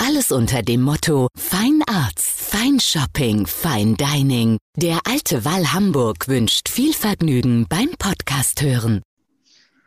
[0.00, 4.56] Alles unter dem Motto Fine Arts, Fine Shopping, Fine Dining.
[4.76, 9.02] Der Alte Wall Hamburg wünscht viel Vergnügen beim Podcast hören.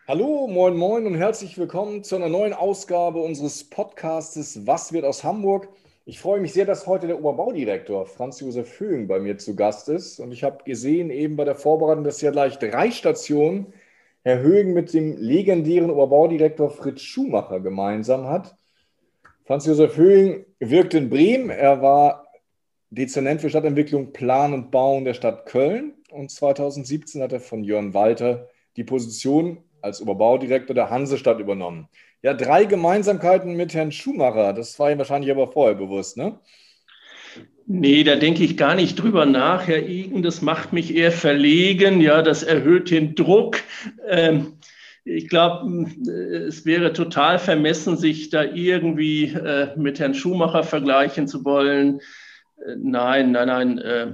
[0.08, 5.24] Hallo, moin, moin und herzlich willkommen zu einer neuen Ausgabe unseres Podcastes Was wird aus
[5.24, 5.70] Hamburg?
[6.06, 9.88] Ich freue mich sehr, dass heute der Oberbaudirektor Franz Josef Höhing bei mir zu Gast
[9.88, 10.20] ist.
[10.20, 13.74] Und ich habe gesehen, eben bei der Vorbereitung, dass ja gleich drei Stationen
[14.24, 18.56] Herr Höhing mit dem legendären Oberbaudirektor Fritz Schumacher gemeinsam hat.
[19.52, 21.50] Franz Josef Höhing wirkt in Bremen.
[21.50, 22.32] Er war
[22.90, 25.92] Dezernent für Stadtentwicklung, Plan und Bauen der Stadt Köln.
[26.10, 31.90] Und 2017 hat er von Jörn Walter die Position als Oberbaudirektor der Hansestadt übernommen.
[32.22, 34.54] Ja, drei Gemeinsamkeiten mit Herrn Schumacher.
[34.54, 36.40] Das war ihm wahrscheinlich aber vorher bewusst, ne?
[37.66, 40.24] Nee, da denke ich gar nicht drüber nach, Herr Igen.
[40.24, 42.00] Das macht mich eher verlegen.
[42.00, 43.58] Ja, das erhöht den Druck.
[44.08, 44.54] Ähm,
[45.04, 45.90] ich glaube,
[46.48, 52.02] es wäre total vermessen, sich da irgendwie äh, mit Herrn Schumacher vergleichen zu wollen.
[52.58, 53.78] Äh, nein, nein, nein.
[53.80, 54.14] Äh,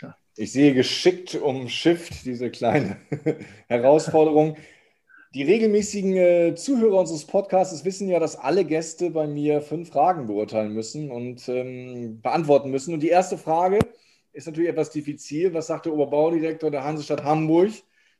[0.00, 0.16] ja.
[0.36, 2.96] Ich sehe geschickt umschifft diese kleine
[3.68, 4.56] Herausforderung.
[5.34, 10.72] Die regelmäßigen Zuhörer unseres Podcasts wissen ja, dass alle Gäste bei mir fünf Fragen beurteilen
[10.72, 12.94] müssen und ähm, beantworten müssen.
[12.94, 13.78] Und die erste Frage
[14.32, 15.54] ist natürlich etwas diffizil.
[15.54, 17.70] Was sagt der Oberbaudirektor der Hansestadt Hamburg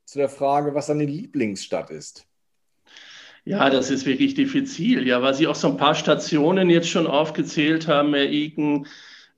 [0.04, 2.26] zu der Frage, was seine Lieblingsstadt ist?
[3.44, 5.06] Ja, das ist wirklich diffizil.
[5.06, 8.86] Ja, weil Sie auch so ein paar Stationen jetzt schon aufgezählt haben, Herr Iken,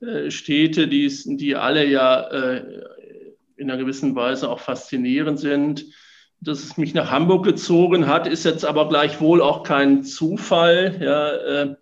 [0.00, 2.82] äh, Städte, die, die alle ja äh,
[3.56, 5.86] in einer gewissen Weise auch faszinierend sind
[6.42, 11.30] dass es mich nach Hamburg gezogen hat, ist jetzt aber gleichwohl auch kein Zufall, ja,
[11.30, 11.76] äh,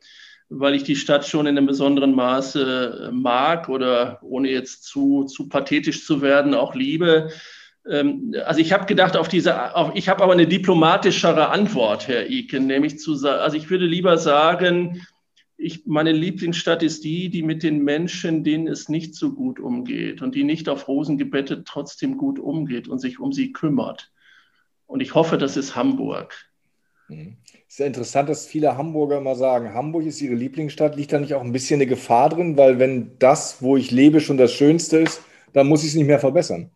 [0.50, 5.48] weil ich die Stadt schon in einem besonderen Maße mag oder ohne jetzt zu, zu
[5.48, 7.30] pathetisch zu werden, auch liebe.
[7.88, 12.28] Ähm, also ich habe gedacht, auf diese, auf, ich habe aber eine diplomatischere Antwort, Herr
[12.28, 15.02] Iken, nämlich zu sagen, also ich würde lieber sagen,
[15.56, 20.22] ich, meine Lieblingsstadt ist die, die mit den Menschen, denen es nicht so gut umgeht
[20.22, 24.10] und die nicht auf Rosen gebettet trotzdem gut umgeht und sich um sie kümmert.
[24.86, 26.34] Und ich hoffe, das ist Hamburg.
[27.08, 27.36] Mhm.
[27.68, 30.96] Es ist ja interessant, dass viele Hamburger immer sagen, Hamburg ist ihre Lieblingsstadt.
[30.96, 32.56] Liegt da nicht auch ein bisschen eine Gefahr drin?
[32.56, 36.06] Weil wenn das, wo ich lebe, schon das Schönste ist, dann muss ich es nicht
[36.06, 36.70] mehr verbessern.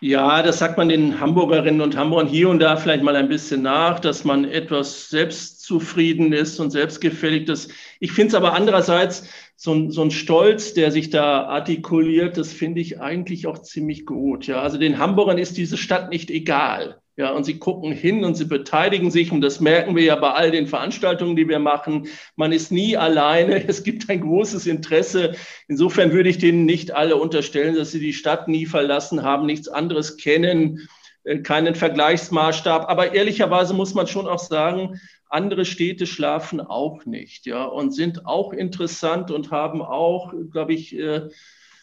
[0.00, 3.62] Ja, das sagt man den Hamburgerinnen und Hamburgern hier und da vielleicht mal ein bisschen
[3.62, 7.46] nach, dass man etwas selbstzufrieden ist und selbstgefällig.
[7.46, 12.36] Das, ich finde es aber andererseits so ein, so ein Stolz, der sich da artikuliert,
[12.36, 14.46] das finde ich eigentlich auch ziemlich gut.
[14.46, 17.00] Ja, also den Hamburgern ist diese Stadt nicht egal.
[17.18, 19.32] Ja, und sie gucken hin und sie beteiligen sich.
[19.32, 22.06] Und das merken wir ja bei all den Veranstaltungen, die wir machen.
[22.36, 23.64] Man ist nie alleine.
[23.68, 25.34] Es gibt ein großes Interesse.
[25.66, 29.66] Insofern würde ich denen nicht alle unterstellen, dass sie die Stadt nie verlassen haben, nichts
[29.66, 30.88] anderes kennen,
[31.24, 32.88] äh, keinen Vergleichsmaßstab.
[32.88, 38.26] Aber ehrlicherweise muss man schon auch sagen, andere Städte schlafen auch nicht, ja, und sind
[38.26, 41.28] auch interessant und haben auch, glaube ich, äh,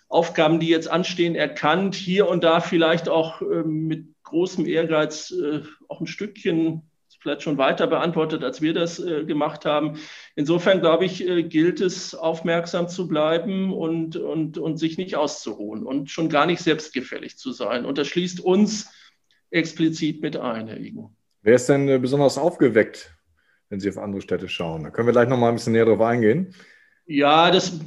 [0.07, 1.95] Aufgaben, die jetzt anstehen, erkannt.
[1.95, 6.83] Hier und da vielleicht auch ähm, mit großem Ehrgeiz äh, auch ein Stückchen
[7.25, 9.97] vielleicht schon weiter beantwortet, als wir das äh, gemacht haben.
[10.35, 15.83] Insofern, glaube ich, äh, gilt es, aufmerksam zu bleiben und, und, und sich nicht auszuruhen
[15.83, 17.83] und schon gar nicht selbstgefällig zu sein.
[17.83, 18.91] Und das schließt uns
[19.49, 21.15] explizit mit ein, Herr Igen.
[21.41, 23.15] Wer ist denn äh, besonders aufgeweckt,
[23.69, 24.83] wenn Sie auf andere Städte schauen?
[24.83, 26.53] Da können wir gleich noch mal ein bisschen näher drauf eingehen.
[27.07, 27.79] Ja, das,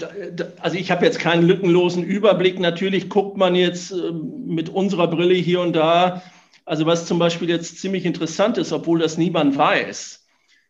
[0.61, 2.61] also ich habe jetzt keinen lückenlosen Überblick.
[2.61, 6.23] Natürlich guckt man jetzt ähm, mit unserer Brille hier und da.
[6.65, 10.25] Also was zum Beispiel jetzt ziemlich interessant ist, obwohl das niemand weiß.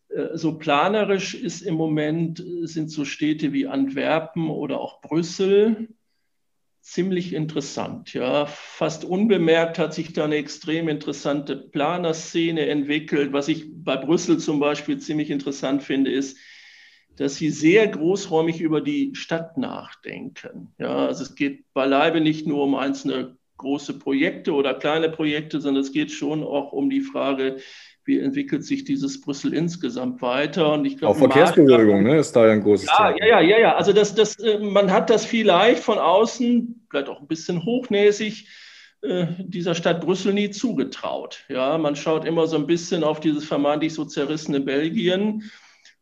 [0.09, 5.89] Äh, so planerisch ist im Moment, äh, sind so Städte wie Antwerpen oder auch Brüssel
[6.81, 8.15] ziemlich interessant.
[8.15, 13.35] Ja, fast unbemerkt hat sich da eine extrem interessante Planerszene entwickelt.
[13.35, 16.39] Was ich bei Brüssel zum Beispiel ziemlich interessant finde, ist,
[17.19, 20.73] dass sie sehr großräumig über die Stadt nachdenken.
[20.79, 25.83] Ja, also es geht beileibe nicht nur um einzelne große Projekte oder kleine Projekte, sondern
[25.83, 27.57] es geht schon auch um die Frage,
[28.05, 30.75] wie entwickelt sich dieses Brüssel insgesamt weiter?
[30.75, 33.27] Und ich glaube, auch Verkehrsbewegung ne, ist da ja ein großes ja, Thema.
[33.27, 37.21] Ja, ja, ja, Also das, das, äh, man hat das vielleicht von außen, vielleicht auch
[37.21, 38.49] ein bisschen hochnäsig,
[39.03, 41.45] äh, dieser Stadt Brüssel nie zugetraut.
[41.49, 45.51] Ja, man schaut immer so ein bisschen auf dieses vermeintlich so zerrissene Belgien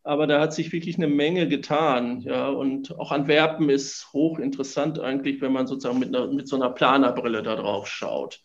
[0.07, 2.21] Aber da hat sich wirklich eine Menge getan.
[2.21, 6.71] Ja, und auch Antwerpen ist hochinteressant eigentlich, wenn man sozusagen mit, einer, mit so einer
[6.71, 8.41] Planerbrille da drauf schaut.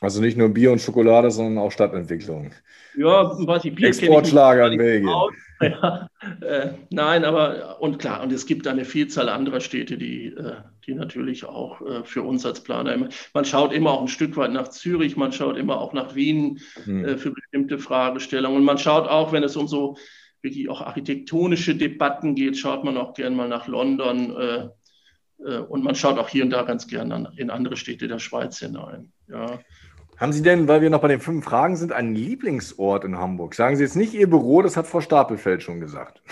[0.00, 2.52] Also nicht nur Bier und Schokolade, sondern auch Stadtentwicklung.
[2.96, 5.14] Ja, was ich Bier Exportschlager in Belgien.
[5.60, 6.08] Ja,
[6.42, 10.94] äh, nein, aber und klar, und es gibt eine Vielzahl anderer Städte, die, äh, die
[10.94, 14.50] natürlich auch äh, für uns als Planer immer, man schaut immer auch ein Stück weit
[14.50, 17.18] nach Zürich, man schaut immer auch nach Wien hm.
[17.18, 19.96] für bestimmte Fragestellungen und man schaut auch, wenn es um so
[20.44, 24.68] wirklich auch architektonische Debatten geht, schaut man auch gern mal nach London äh,
[25.44, 28.58] äh, und man schaut auch hier und da ganz gern in andere Städte der Schweiz
[28.58, 29.10] hinein.
[29.28, 29.58] Ja.
[30.16, 33.54] Haben Sie denn, weil wir noch bei den fünf Fragen sind, einen Lieblingsort in Hamburg?
[33.54, 36.22] Sagen Sie jetzt nicht Ihr Büro, das hat Frau Stapelfeld schon gesagt.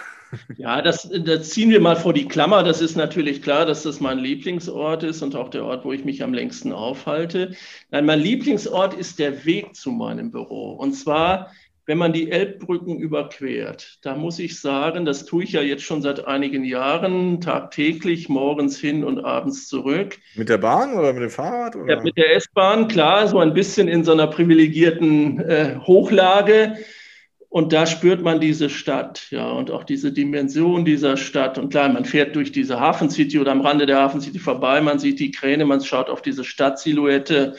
[0.56, 2.62] Ja, das, das, ziehen wir mal vor die Klammer.
[2.62, 6.06] Das ist natürlich klar, dass das mein Lieblingsort ist und auch der Ort, wo ich
[6.06, 7.54] mich am längsten aufhalte.
[7.90, 10.72] Nein, mein Lieblingsort ist der Weg zu meinem Büro.
[10.72, 11.50] Und zwar
[11.84, 16.00] wenn man die Elbbrücken überquert, da muss ich sagen, das tue ich ja jetzt schon
[16.00, 20.18] seit einigen Jahren, tagtäglich, morgens hin und abends zurück.
[20.36, 21.74] Mit der Bahn oder mit dem Fahrrad?
[21.74, 21.96] Oder?
[21.96, 26.76] Ja, mit der S-Bahn, klar, so ein bisschen in so einer privilegierten äh, Hochlage.
[27.48, 31.58] Und da spürt man diese Stadt, ja, und auch diese Dimension dieser Stadt.
[31.58, 35.20] Und klar, man fährt durch diese Hafencity oder am Rande der Hafencity vorbei, man sieht
[35.20, 37.56] die Kräne, man schaut auf diese Stadtsilhouette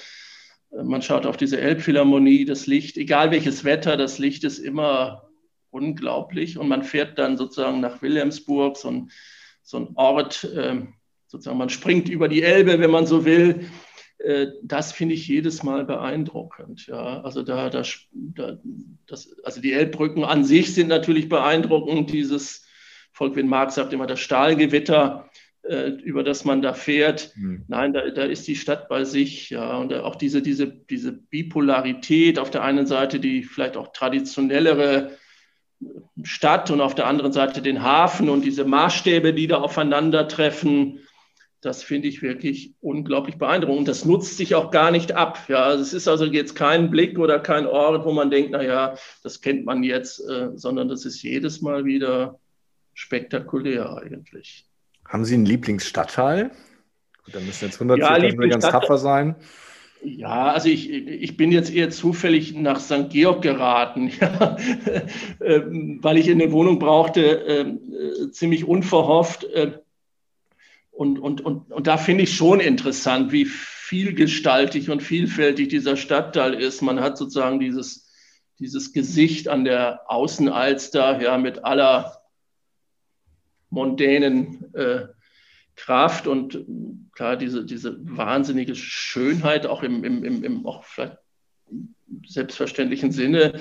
[0.81, 5.29] man schaut auf diese Elbphilharmonie, das Licht, egal welches Wetter, das Licht ist immer
[5.69, 6.57] unglaublich.
[6.57, 9.11] Und man fährt dann sozusagen nach Wilhelmsburg, so ein,
[9.61, 10.81] so ein Ort, äh,
[11.27, 13.69] sozusagen man springt über die Elbe, wenn man so will.
[14.19, 16.87] Äh, das finde ich jedes Mal beeindruckend.
[16.87, 17.83] Ja, also da, da,
[19.07, 22.11] das, also die Elbbrücken an sich sind natürlich beeindruckend.
[22.11, 22.65] Dieses
[23.11, 25.29] Volkwin Marx sagt immer das Stahlgewitter
[25.63, 27.31] über das man da fährt.
[27.36, 27.63] Mhm.
[27.68, 29.50] Nein, da, da, ist die Stadt bei sich.
[29.50, 35.12] Ja, und auch diese, diese, diese Bipolarität auf der einen Seite, die vielleicht auch traditionellere
[36.24, 41.00] Stadt und auf der anderen Seite den Hafen und diese Maßstäbe, die da aufeinandertreffen.
[41.62, 43.80] Das finde ich wirklich unglaublich beeindruckend.
[43.80, 45.45] Und das nutzt sich auch gar nicht ab.
[45.48, 48.95] Ja, also es ist also jetzt kein Blick oder kein Ort, wo man denkt, naja,
[49.24, 52.38] das kennt man jetzt, äh, sondern das ist jedes Mal wieder
[52.94, 54.68] spektakulär eigentlich.
[55.07, 56.51] Haben Sie einen Lieblingsstadtteil?
[57.25, 58.17] Gut, da müssen jetzt 100 ja,
[58.47, 59.35] ganz tapfer sein.
[60.03, 63.09] Ja, also ich, ich bin jetzt eher zufällig nach St.
[63.09, 64.57] Georg geraten, ja,
[65.39, 69.45] ähm, weil ich eine Wohnung brauchte, ähm, äh, ziemlich unverhofft.
[69.45, 69.79] Äh,
[70.91, 76.53] und, und, und, und da finde ich schon interessant, wie vielgestaltig und vielfältig dieser Stadtteil
[76.53, 76.81] ist.
[76.81, 78.11] Man hat sozusagen dieses,
[78.59, 82.22] dieses Gesicht an der Außenalster, ja, mit aller
[83.73, 85.07] mondänen äh,
[85.75, 86.65] Kraft und
[87.13, 91.17] klar, diese, diese wahnsinnige Schönheit auch im, im, im, im auch vielleicht
[92.25, 93.59] selbstverständlichen Sinne.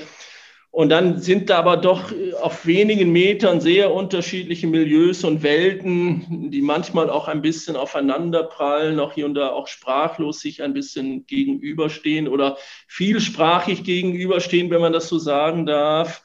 [0.70, 6.62] Und dann sind da aber doch auf wenigen Metern sehr unterschiedliche Milieus und Welten, die
[6.62, 12.26] manchmal auch ein bisschen aufeinanderprallen, auch hier und da auch sprachlos sich ein bisschen gegenüberstehen
[12.26, 12.56] oder
[12.88, 16.22] vielsprachig gegenüberstehen, wenn man das so sagen darf.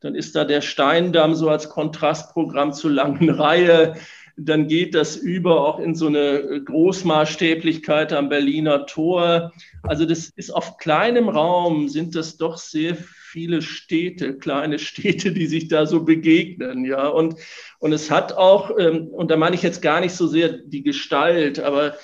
[0.00, 3.96] Dann ist da der Steindamm so als Kontrastprogramm zur langen Reihe.
[4.36, 9.52] Dann geht das über auch in so eine Großmaßstäblichkeit am Berliner Tor.
[9.82, 15.46] Also das ist auf kleinem Raum sind das doch sehr viele Städte, kleine Städte, die
[15.46, 17.08] sich da so begegnen, ja.
[17.08, 17.36] Und,
[17.78, 20.82] und es hat auch, ähm, und da meine ich jetzt gar nicht so sehr die
[20.82, 21.96] Gestalt, aber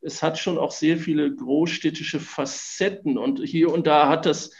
[0.00, 3.18] es hat schon auch sehr viele großstädtische Facetten.
[3.18, 4.52] Und hier und da hat das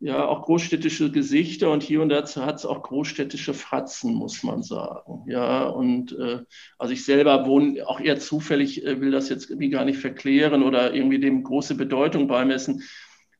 [0.00, 4.62] ja auch großstädtische Gesichter und hier und da hat es auch großstädtische Fratzen, muss man
[4.62, 5.24] sagen.
[5.26, 6.40] Ja, und äh,
[6.78, 10.62] also ich selber wohne auch eher zufällig, äh, will das jetzt irgendwie gar nicht verklären
[10.62, 12.84] oder irgendwie dem große Bedeutung beimessen.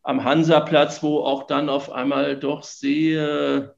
[0.02, 3.74] Am Hansaplatz, wo auch dann auf einmal doch sehr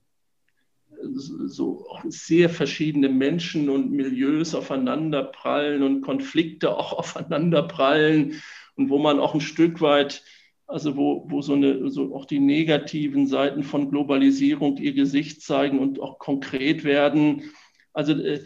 [1.02, 8.42] so sehr verschiedene Menschen und Milieus aufeinanderprallen und Konflikte auch aufeinanderprallen
[8.76, 10.22] und wo man auch ein Stück weit
[10.70, 15.78] also wo, wo so, eine, so auch die negativen Seiten von Globalisierung ihr Gesicht zeigen
[15.78, 17.42] und auch konkret werden.
[17.92, 18.40] Also, äh,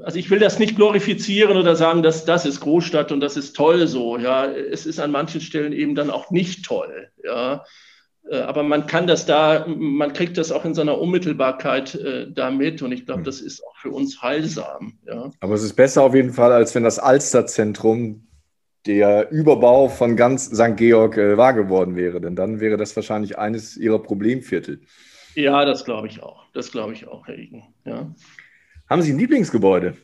[0.00, 3.56] also ich will das nicht glorifizieren oder sagen, dass das ist Großstadt und das ist
[3.56, 4.18] toll so.
[4.18, 7.08] Ja, es ist an manchen Stellen eben dann auch nicht toll.
[7.24, 7.64] Ja,
[8.30, 12.50] äh, aber man kann das da, man kriegt das auch in seiner Unmittelbarkeit äh, da
[12.50, 13.24] mit und ich glaube, hm.
[13.24, 14.98] das ist auch für uns heilsam.
[15.06, 15.30] Ja.
[15.40, 18.27] Aber es ist besser auf jeden Fall, als wenn das Alsterzentrum
[18.86, 20.76] der Überbau von ganz St.
[20.76, 22.20] Georg äh, wahr geworden wäre.
[22.20, 24.80] Denn dann wäre das wahrscheinlich eines ihrer Problemviertel.
[25.34, 26.44] Ja, das glaube ich auch.
[26.52, 27.62] Das glaube ich auch, Herr Igen.
[27.84, 28.12] Ja.
[28.88, 29.96] Haben Sie ein Lieblingsgebäude?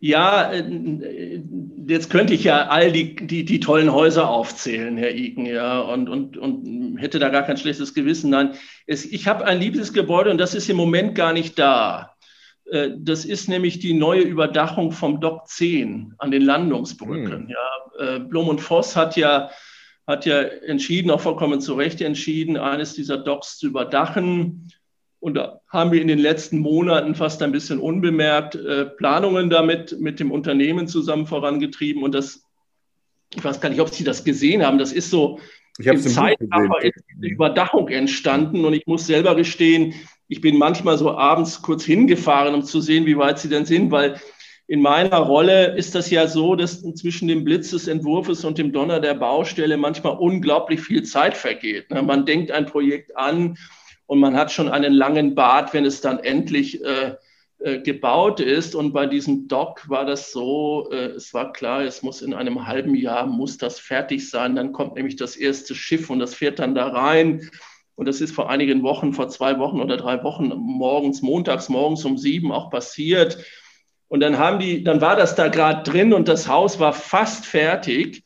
[0.00, 1.40] Ja, äh,
[1.86, 6.08] jetzt könnte ich ja all die, die, die tollen Häuser aufzählen, Herr Iken, ja, und,
[6.08, 8.30] und, und hätte da gar kein schlechtes Gewissen.
[8.30, 8.52] Nein,
[8.86, 12.11] es, ich habe ein liebes Gebäude und das ist im Moment gar nicht da.
[12.70, 17.48] Äh, das ist nämlich die neue Überdachung vom Dock 10 an den Landungsbrücken.
[17.48, 17.48] Hm.
[17.48, 19.50] Ja, äh, Blum und Voss hat ja,
[20.06, 24.72] hat ja entschieden, auch vollkommen zu Recht entschieden, eines dieser Docks zu überdachen.
[25.20, 30.00] Und da haben wir in den letzten Monaten fast ein bisschen unbemerkt äh, Planungen damit
[30.00, 32.02] mit dem Unternehmen zusammen vorangetrieben.
[32.02, 32.44] Und das,
[33.32, 35.38] ich weiß gar nicht, ob Sie das gesehen haben, das ist so
[35.78, 36.90] im Zeitraffer
[37.20, 38.64] Überdachung entstanden.
[38.64, 39.94] Und ich muss selber gestehen,
[40.32, 43.90] ich bin manchmal so abends kurz hingefahren, um zu sehen, wie weit sie denn sind,
[43.90, 44.20] weil
[44.66, 48.72] in meiner Rolle ist das ja so, dass zwischen dem Blitz des Entwurfs und dem
[48.72, 51.90] Donner der Baustelle manchmal unglaublich viel Zeit vergeht.
[51.90, 52.02] Ne?
[52.02, 53.56] Man denkt ein Projekt an,
[54.12, 57.14] und man hat schon einen langen Bart, wenn es dann endlich äh,
[57.60, 58.74] äh, gebaut ist.
[58.74, 62.66] Und bei diesem Dock war das so, äh, es war klar, es muss in einem
[62.66, 64.54] halben Jahr, muss das fertig sein.
[64.54, 67.48] Dann kommt nämlich das erste Schiff und das fährt dann da rein.
[67.94, 72.04] Und das ist vor einigen Wochen, vor zwei Wochen oder drei Wochen morgens, montags morgens
[72.04, 73.38] um sieben auch passiert.
[74.08, 77.46] Und dann haben die, dann war das da gerade drin und das Haus war fast
[77.46, 78.24] fertig.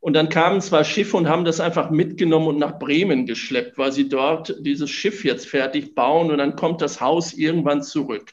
[0.00, 3.92] Und dann kamen zwei Schiffe und haben das einfach mitgenommen und nach Bremen geschleppt, weil
[3.92, 8.32] sie dort dieses Schiff jetzt fertig bauen und dann kommt das Haus irgendwann zurück.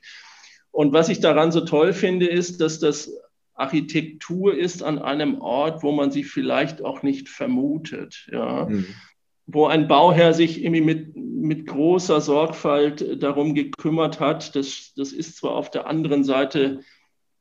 [0.72, 3.12] Und was ich daran so toll finde, ist, dass das
[3.54, 8.28] Architektur ist an einem Ort, wo man sie vielleicht auch nicht vermutet.
[8.32, 8.66] Ja.
[8.66, 8.88] Mhm.
[9.52, 14.56] Wo ein Bauherr sich irgendwie mit, mit großer Sorgfalt darum gekümmert hat.
[14.56, 16.82] Das, das ist zwar auf der anderen Seite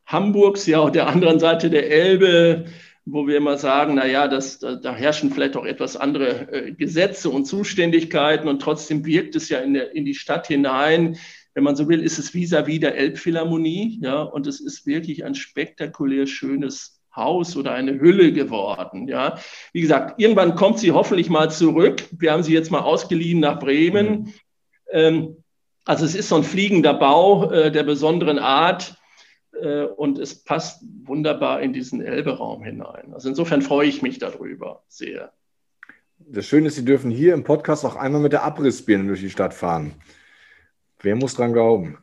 [0.06, 2.66] Hamburgs, ja, auf der anderen Seite der Elbe
[3.10, 6.72] wo wir immer sagen, na ja, das, da, da herrschen vielleicht auch etwas andere äh,
[6.72, 11.16] Gesetze und Zuständigkeiten und trotzdem wirkt es ja in, der, in die Stadt hinein.
[11.54, 15.24] Wenn man so will, ist es vis-à-vis -vis der Elbphilharmonie, ja, und es ist wirklich
[15.24, 19.38] ein spektakulär schönes Haus oder eine Hülle geworden, ja.
[19.72, 22.04] Wie gesagt, irgendwann kommt sie hoffentlich mal zurück.
[22.12, 24.10] Wir haben sie jetzt mal ausgeliehen nach Bremen.
[24.10, 24.32] Mhm.
[24.90, 25.36] Ähm,
[25.84, 28.96] also es ist so ein fliegender Bau äh, der besonderen Art
[29.60, 33.12] äh, und es passt wunderbar in diesen Elbe-Raum hinein.
[33.12, 35.32] Also insofern freue ich mich darüber sehr.
[36.18, 39.30] Das Schöne ist, Sie dürfen hier im Podcast auch einmal mit der Abrissbirne durch die
[39.30, 39.94] Stadt fahren.
[41.00, 41.98] Wer muss dran glauben?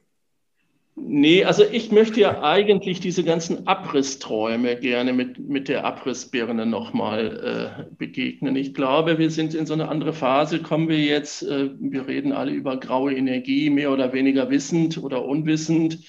[0.97, 7.85] Nee, also ich möchte ja eigentlich diese ganzen Abrissträume gerne mit, mit der Abrissbirne nochmal
[7.89, 8.55] äh, begegnen.
[8.55, 12.31] Ich glaube, wir sind in so eine andere Phase, kommen wir jetzt, äh, wir reden
[12.31, 15.99] alle über graue Energie, mehr oder weniger wissend oder unwissend.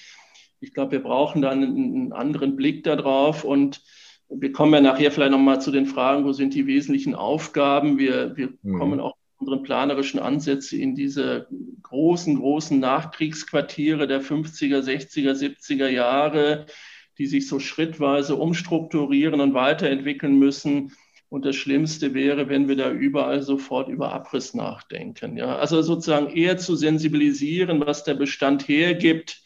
[0.61, 3.81] Ich glaube, wir brauchen dann einen anderen Blick darauf und
[4.29, 7.99] wir kommen ja nachher vielleicht nochmal zu den Fragen, wo sind die wesentlichen Aufgaben.
[7.99, 8.79] Wir, wir mhm.
[8.79, 11.47] kommen auch unseren planerischen Ansätze in diese
[11.83, 16.65] großen, großen Nachkriegsquartiere der 50er, 60er, 70er Jahre,
[17.17, 20.93] die sich so schrittweise umstrukturieren und weiterentwickeln müssen.
[21.29, 25.37] Und das Schlimmste wäre, wenn wir da überall sofort über Abriss nachdenken.
[25.37, 29.41] Ja, also sozusagen eher zu sensibilisieren, was der Bestand hergibt,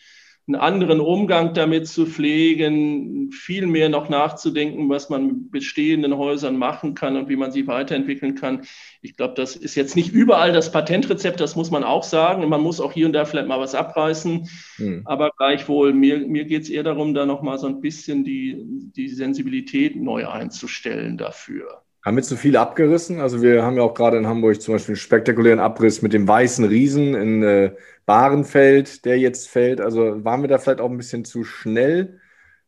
[0.48, 6.58] einen anderen Umgang damit zu pflegen, viel mehr noch nachzudenken, was man mit bestehenden Häusern
[6.58, 8.64] machen kann und wie man sie weiterentwickeln kann.
[9.02, 12.48] Ich glaube, das ist jetzt nicht überall das Patentrezept, das muss man auch sagen.
[12.50, 14.50] Man muss auch hier und da vielleicht mal was abreißen.
[14.78, 15.02] Hm.
[15.06, 18.58] Aber gleichwohl, mir, mir geht es eher darum, da noch mal so ein bisschen die,
[18.96, 21.84] die Sensibilität neu einzustellen dafür.
[22.04, 23.20] Haben wir zu viel abgerissen?
[23.20, 26.28] Also wir haben ja auch gerade in Hamburg zum Beispiel einen spektakulären Abriss mit dem
[26.28, 27.76] weißen Riesen in äh,
[28.08, 29.80] Bahrenfeld, der jetzt fällt.
[29.80, 32.20] Also waren wir da vielleicht auch ein bisschen zu schnell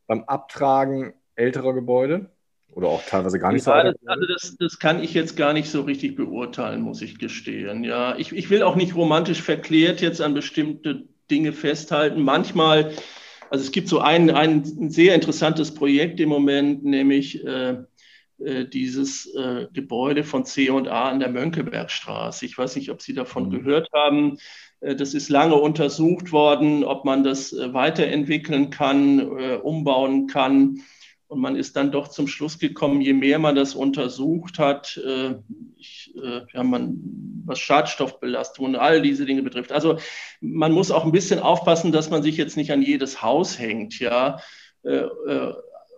[0.06, 2.30] beim Abtragen älterer Gebäude?
[2.76, 4.08] Oder auch teilweise gar nicht ja, so.
[4.08, 7.84] Also das, das, kann ich jetzt gar nicht so richtig beurteilen, muss ich gestehen.
[7.84, 12.24] Ja, ich, ich will auch nicht romantisch verklärt jetzt an bestimmte Dinge festhalten.
[12.24, 12.92] Manchmal,
[13.52, 17.84] also es gibt so ein, ein sehr interessantes Projekt im Moment, nämlich äh,
[18.68, 22.46] dieses äh, Gebäude von C&A an der Mönckebergstraße.
[22.46, 23.52] Ich weiß nicht, ob Sie davon mhm.
[23.52, 24.38] gehört haben.
[24.84, 30.82] Äh, das ist lange untersucht worden, ob man das äh, weiterentwickeln kann, äh, umbauen kann.
[31.28, 35.02] Und man ist dann doch zum Schluss gekommen, je mehr man das untersucht hat,
[35.78, 36.14] ich,
[36.54, 37.00] ja, man,
[37.46, 39.72] was Schadstoffbelastung und all diese Dinge betrifft.
[39.72, 39.98] Also
[40.42, 43.98] man muss auch ein bisschen aufpassen, dass man sich jetzt nicht an jedes Haus hängt,
[43.98, 44.38] ja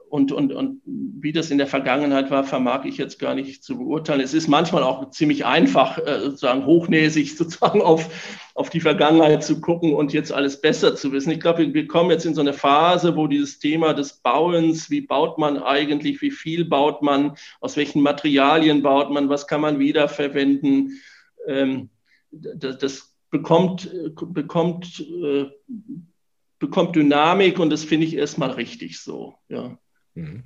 [0.09, 3.77] und, und, und wie das in der Vergangenheit war, vermag ich jetzt gar nicht zu
[3.77, 4.21] beurteilen.
[4.21, 8.09] Es ist manchmal auch ziemlich einfach, äh, sozusagen hochnäsig sozusagen auf,
[8.53, 11.31] auf die Vergangenheit zu gucken und jetzt alles besser zu wissen.
[11.31, 15.01] Ich glaube, wir kommen jetzt in so eine Phase, wo dieses Thema des Bauens, wie
[15.01, 19.79] baut man eigentlich, wie viel baut man, aus welchen Materialien baut man, was kann man
[19.79, 21.01] wiederverwenden,
[21.47, 21.89] ähm,
[22.31, 23.89] das, bekommt,
[24.33, 25.45] bekommt äh,
[26.59, 29.35] bekommt Dynamik und das finde ich erstmal richtig so.
[29.49, 29.77] Ja.
[30.15, 30.43] Mhm.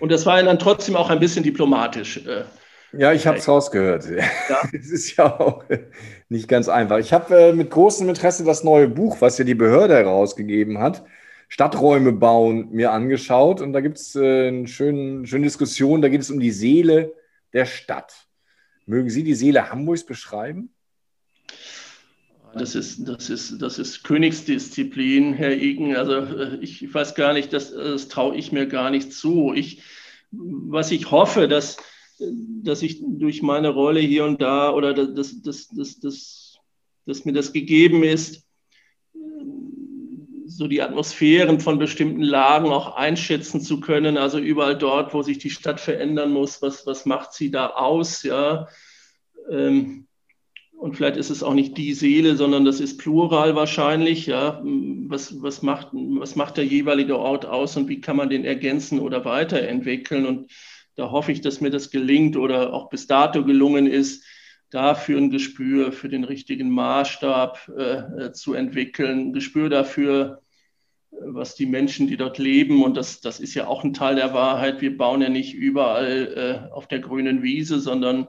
[0.00, 2.26] Und das war dann trotzdem auch ein bisschen diplomatisch.
[2.26, 2.44] Äh,
[2.92, 4.10] ja, ich habe es rausgehört.
[4.10, 4.24] Ja?
[4.72, 5.62] Es ist ja auch
[6.28, 6.98] nicht ganz einfach.
[6.98, 11.04] Ich habe äh, mit großem Interesse das neue Buch, was ja die Behörde herausgegeben hat,
[11.48, 13.60] Stadträume bauen, mir angeschaut.
[13.60, 16.02] Und da gibt es äh, eine schöne, schöne Diskussion.
[16.02, 17.14] Da geht es um die Seele
[17.52, 18.26] der Stadt.
[18.86, 20.74] Mögen Sie die Seele Hamburgs beschreiben?
[22.54, 25.96] Das ist, das, ist, das ist Königsdisziplin, Herr Igen.
[25.96, 29.52] Also äh, ich weiß gar nicht, das, das traue ich mir gar nicht zu.
[29.54, 29.82] Ich,
[30.30, 31.76] was ich hoffe, dass,
[32.18, 36.58] dass ich durch meine Rolle hier und da oder dass, dass, dass, dass,
[37.06, 38.46] dass mir das gegeben ist,
[40.46, 44.16] so die Atmosphären von bestimmten Lagen auch einschätzen zu können.
[44.16, 48.24] Also überall dort, wo sich die Stadt verändern muss, was, was macht sie da aus?
[48.24, 48.66] Ja.
[49.48, 50.08] Ähm,
[50.80, 54.24] und vielleicht ist es auch nicht die Seele, sondern das ist plural wahrscheinlich.
[54.24, 58.46] Ja, was, was, macht, was macht der jeweilige Ort aus und wie kann man den
[58.46, 60.24] ergänzen oder weiterentwickeln?
[60.24, 60.50] Und
[60.96, 64.24] da hoffe ich, dass mir das gelingt oder auch bis dato gelungen ist,
[64.70, 70.40] dafür ein Gespür für den richtigen Maßstab äh, zu entwickeln, ein Gespür dafür,
[71.10, 74.32] was die Menschen, die dort leben, und das, das ist ja auch ein Teil der
[74.32, 78.28] Wahrheit, wir bauen ja nicht überall äh, auf der grünen Wiese, sondern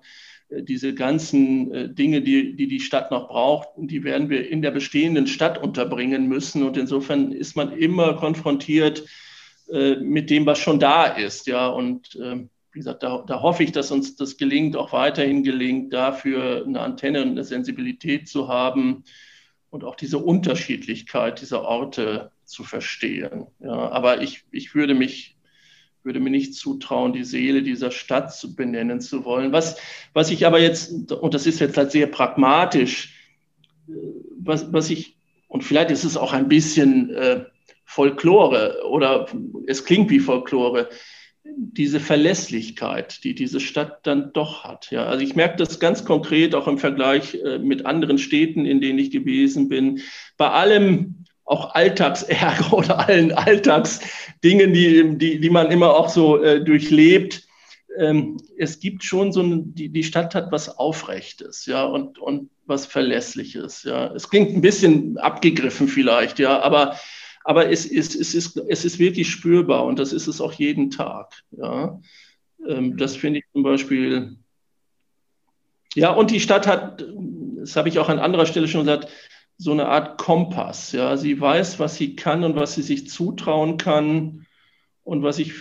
[0.51, 4.72] diese ganzen äh, Dinge, die, die die Stadt noch braucht, die werden wir in der
[4.72, 6.63] bestehenden Stadt unterbringen müssen.
[6.63, 9.05] Und insofern ist man immer konfrontiert
[9.72, 11.48] äh, mit dem, was schon da ist.
[11.48, 15.43] Ja, und äh, wie gesagt, da, da hoffe ich, dass uns das gelingt, auch weiterhin
[15.43, 19.03] gelingt, dafür eine Antenne und eine Sensibilität zu haben
[19.70, 23.48] und auch diese Unterschiedlichkeit dieser Orte zu verstehen.
[23.60, 25.38] Ja, aber ich, ich würde mich
[26.03, 29.51] würde mir nicht zutrauen, die Seele dieser Stadt zu benennen zu wollen.
[29.51, 29.77] Was,
[30.13, 33.15] was ich aber jetzt, und das ist jetzt halt sehr pragmatisch,
[34.38, 35.15] was, was ich,
[35.48, 37.46] und vielleicht ist es auch ein bisschen äh,
[37.86, 39.27] Folklore oder
[39.67, 40.89] es klingt wie Folklore,
[41.43, 44.91] diese Verlässlichkeit, die diese Stadt dann doch hat.
[44.91, 48.79] Ja, also ich merke das ganz konkret auch im Vergleich äh, mit anderen Städten, in
[48.79, 50.01] denen ich gewesen bin.
[50.38, 51.20] Bei allem
[51.51, 57.47] auch Alltagsärger oder allen Alltagsdingen, die, die, die man immer auch so äh, durchlebt.
[57.97, 62.49] Ähm, es gibt schon so ein, die, die Stadt hat was Aufrechtes, ja, und, und
[62.65, 64.13] was Verlässliches, ja.
[64.13, 66.95] Es klingt ein bisschen abgegriffen vielleicht, ja, aber,
[67.43, 70.89] aber es, ist, es, ist, es ist wirklich spürbar und das ist es auch jeden
[70.89, 71.99] Tag, ja.
[72.65, 74.38] Ähm, das finde ich zum Beispiel,
[75.95, 77.04] ja, und die Stadt hat,
[77.58, 79.10] das habe ich auch an anderer Stelle schon gesagt,
[79.62, 80.91] so eine Art Kompass.
[80.91, 84.47] Ja, sie weiß, was sie kann und was sie sich zutrauen kann.
[85.04, 85.54] Und was ich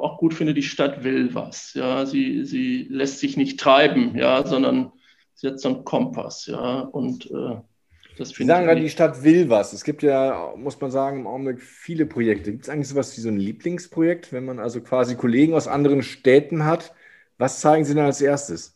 [0.00, 1.72] auch gut finde, die Stadt will was.
[1.74, 4.92] Ja, sie, sie lässt sich nicht treiben, ja, sondern
[5.34, 6.46] sie hat so einen Kompass.
[6.46, 7.56] Ja, und äh,
[8.18, 8.36] das finde ich.
[8.36, 9.72] Sie sagen gerade, die Stadt will was.
[9.72, 12.52] Es gibt ja, muss man sagen, im Augenblick viele Projekte.
[12.52, 16.02] Gibt es eigentlich sowas wie so ein Lieblingsprojekt, wenn man also quasi Kollegen aus anderen
[16.02, 16.94] Städten hat?
[17.38, 18.75] Was zeigen Sie dann als erstes?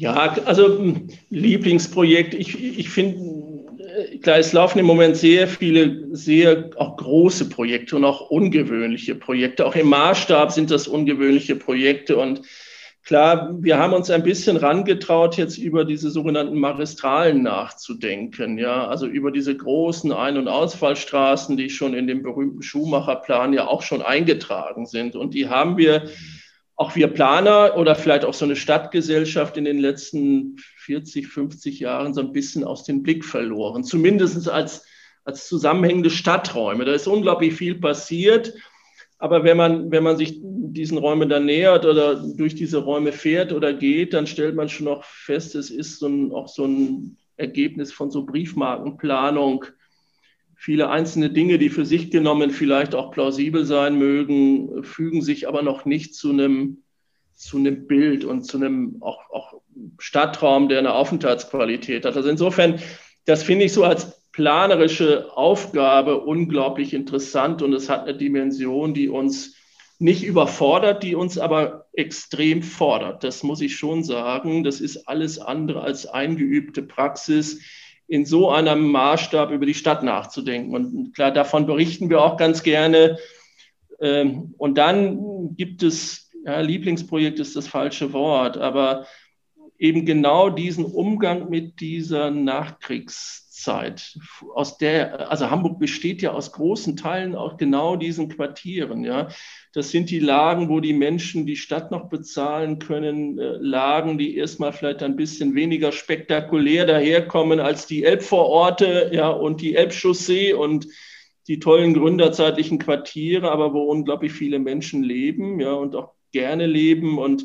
[0.00, 6.16] Ja, also hm, Lieblingsprojekt, ich, ich finde, äh, klar, es laufen im Moment sehr viele,
[6.16, 9.66] sehr auch große Projekte und auch ungewöhnliche Projekte.
[9.66, 12.16] Auch im Maßstab sind das ungewöhnliche Projekte.
[12.16, 12.40] Und
[13.04, 18.56] klar, wir haben uns ein bisschen rangetraut, jetzt über diese sogenannten Magistralen nachzudenken.
[18.56, 23.66] Ja, also über diese großen Ein- und Ausfallstraßen, die schon in dem berühmten Schuhmacherplan ja
[23.66, 25.14] auch schon eingetragen sind.
[25.14, 26.04] Und die haben wir
[26.80, 32.14] auch wir Planer oder vielleicht auch so eine Stadtgesellschaft in den letzten 40, 50 Jahren
[32.14, 33.84] so ein bisschen aus dem Blick verloren.
[33.84, 34.86] Zumindest als,
[35.24, 36.86] als zusammenhängende Stadträume.
[36.86, 38.54] Da ist unglaublich viel passiert.
[39.18, 43.52] Aber wenn man, wenn man sich diesen Räumen dann nähert oder durch diese Räume fährt
[43.52, 47.18] oder geht, dann stellt man schon noch fest, es ist so ein, auch so ein
[47.36, 49.66] Ergebnis von so Briefmarkenplanung
[50.62, 55.62] Viele einzelne Dinge, die für sich genommen vielleicht auch plausibel sein mögen, fügen sich aber
[55.62, 56.82] noch nicht zu einem,
[57.32, 59.54] zu einem Bild und zu einem auch, auch
[59.98, 62.14] Stadtraum, der eine Aufenthaltsqualität hat.
[62.14, 62.78] Also insofern,
[63.24, 69.08] das finde ich so als planerische Aufgabe unglaublich interessant und es hat eine Dimension, die
[69.08, 69.56] uns
[69.98, 73.24] nicht überfordert, die uns aber extrem fordert.
[73.24, 74.62] Das muss ich schon sagen.
[74.62, 77.62] Das ist alles andere als eingeübte Praxis
[78.10, 80.74] in so einem Maßstab über die Stadt nachzudenken.
[80.74, 83.18] Und klar, davon berichten wir auch ganz gerne.
[84.00, 89.06] Ähm, und dann gibt es, ja, Lieblingsprojekt ist das falsche Wort, aber
[89.78, 94.18] eben genau diesen Umgang mit dieser Nachkriegszeit
[94.54, 99.28] aus der, also Hamburg besteht ja aus großen Teilen auch genau diesen Quartieren, ja.
[99.72, 104.36] Das sind die Lagen, wo die Menschen die Stadt noch bezahlen können, äh, Lagen, die
[104.36, 110.88] erstmal vielleicht ein bisschen weniger spektakulär daherkommen als die Elbvororte, ja, und die Elbchaussee und
[111.46, 117.18] die tollen gründerzeitlichen Quartiere, aber wo unglaublich viele Menschen leben, ja, und auch gerne leben
[117.18, 117.44] und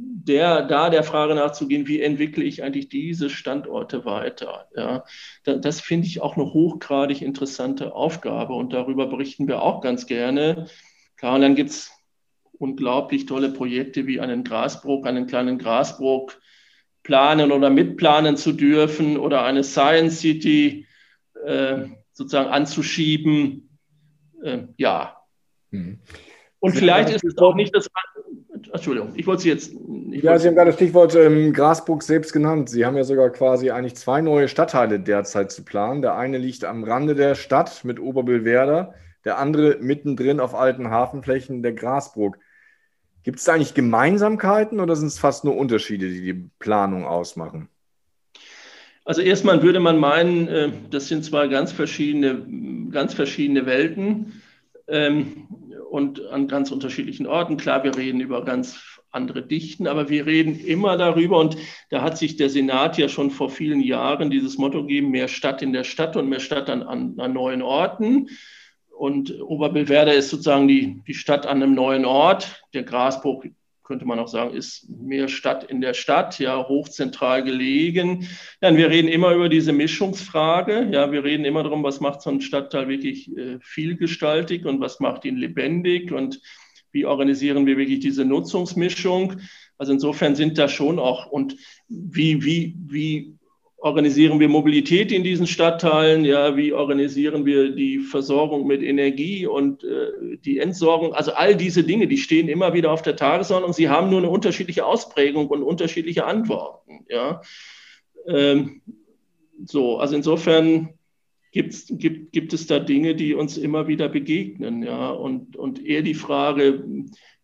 [0.00, 4.68] der, da der Frage nachzugehen, wie entwickle ich eigentlich diese Standorte weiter?
[4.76, 5.04] Ja,
[5.44, 10.06] das, das finde ich auch eine hochgradig interessante Aufgabe und darüber berichten wir auch ganz
[10.06, 10.68] gerne.
[11.18, 11.90] Klar, und dann gibt es
[12.52, 16.40] unglaublich tolle Projekte wie einen Grasbrook, einen kleinen Grasbrook
[17.02, 20.86] planen oder mitplanen zu dürfen oder eine Science City
[21.44, 23.78] äh, sozusagen anzuschieben.
[24.42, 25.16] Äh, ja.
[25.70, 26.00] Mhm.
[26.60, 27.88] Und vielleicht ist es auch nicht das
[28.72, 29.72] Entschuldigung, ich wollte Sie jetzt.
[30.10, 32.68] ja, Sie haben gerade das Stichwort ähm, Grasburg selbst genannt.
[32.68, 36.02] Sie haben ja sogar quasi eigentlich zwei neue Stadtteile derzeit zu planen.
[36.02, 41.62] Der eine liegt am Rande der Stadt mit Oberbillwerder, der andere mittendrin auf alten Hafenflächen
[41.62, 42.38] der Grasburg.
[43.22, 47.68] Gibt es da eigentlich Gemeinsamkeiten oder sind es fast nur Unterschiede, die die Planung ausmachen?
[49.04, 54.42] Also erstmal würde man meinen, äh, das sind zwei ganz verschiedene, ganz verschiedene Welten.
[54.86, 55.48] Ähm,
[55.88, 57.56] und an ganz unterschiedlichen Orten.
[57.56, 61.56] Klar, wir reden über ganz andere Dichten, aber wir reden immer darüber und
[61.88, 65.62] da hat sich der Senat ja schon vor vielen Jahren dieses Motto gegeben, mehr Stadt
[65.62, 68.28] in der Stadt und mehr Stadt an, an, an neuen Orten.
[68.98, 72.64] Und Oberbillwerder ist sozusagen die, die Stadt an einem neuen Ort.
[72.74, 73.48] Der Grasburg
[73.84, 78.28] könnte man auch sagen, ist mehr Stadt in der Stadt, ja, hochzentral gelegen.
[78.60, 80.90] Ja, wir reden immer über diese Mischungsfrage.
[80.92, 85.00] Ja, wir reden immer darum, was macht so ein Stadtteil wirklich äh, vielgestaltig und was
[85.00, 86.40] macht ihn lebendig und
[86.90, 89.40] wie organisieren wir wirklich diese Nutzungsmischung.
[89.78, 91.56] Also insofern sind da schon auch und
[91.88, 93.37] wie, wie, wie
[93.78, 96.24] organisieren wir Mobilität in diesen Stadtteilen?
[96.24, 101.14] Ja, wie organisieren wir die Versorgung mit Energie und äh, die Entsorgung?
[101.14, 103.72] Also all diese Dinge, die stehen immer wieder auf der Tagesordnung.
[103.72, 107.06] Sie haben nur eine unterschiedliche Ausprägung und unterschiedliche Antworten.
[107.08, 107.40] Ja,
[108.26, 108.82] ähm,
[109.64, 110.94] so, also insofern
[111.52, 114.82] gibt's, gibt, gibt es da Dinge, die uns immer wieder begegnen.
[114.82, 116.84] Ja, und, und eher die Frage,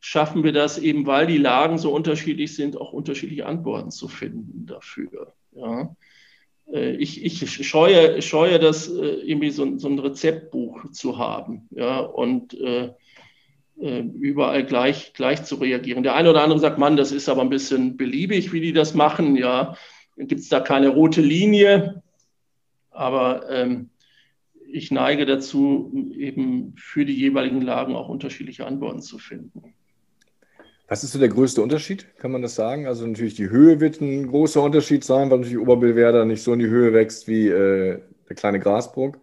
[0.00, 4.66] schaffen wir das eben, weil die Lagen so unterschiedlich sind, auch unterschiedliche Antworten zu finden
[4.66, 5.32] dafür.
[5.52, 5.94] Ja.
[6.72, 11.98] Äh, ich, ich scheue, scheue das, äh, irgendwie so, so, ein Rezeptbuch zu haben ja,
[12.00, 12.92] und äh,
[13.80, 16.02] äh, überall gleich, gleich zu reagieren.
[16.02, 18.94] Der eine oder andere sagt, Mann, das ist aber ein bisschen beliebig, wie die das
[18.94, 19.36] machen.
[19.36, 19.76] Ja,
[20.16, 22.02] gibt es da keine rote Linie,
[22.90, 23.90] aber ähm,
[24.70, 29.74] ich neige dazu, eben für die jeweiligen Lagen auch unterschiedliche Antworten zu finden.
[30.94, 32.86] Was ist so der größte Unterschied, kann man das sagen?
[32.86, 36.60] Also natürlich die Höhe wird ein großer Unterschied sein, weil natürlich Oberbillwerder nicht so in
[36.60, 39.18] die Höhe wächst wie äh, der kleine Grasburg.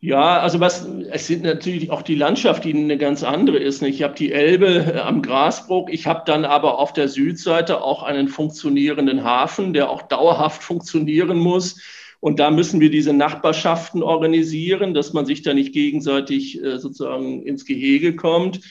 [0.00, 3.80] Ja, also was, es sind natürlich auch die Landschaft, die eine ganz andere ist.
[3.82, 8.02] Ich habe die Elbe äh, am Grasbruck, ich habe dann aber auf der Südseite auch
[8.02, 11.80] einen funktionierenden Hafen, der auch dauerhaft funktionieren muss.
[12.18, 17.44] Und da müssen wir diese Nachbarschaften organisieren, dass man sich da nicht gegenseitig äh, sozusagen
[17.44, 18.62] ins Gehege kommt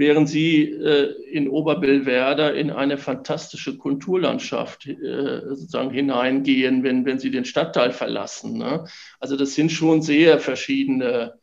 [0.00, 7.30] während sie äh, in Oberbillwerder in eine fantastische Kulturlandschaft äh, sozusagen hineingehen, wenn, wenn sie
[7.30, 8.56] den Stadtteil verlassen.
[8.56, 8.86] Ne?
[9.20, 11.34] Also das sind schon sehr verschiedene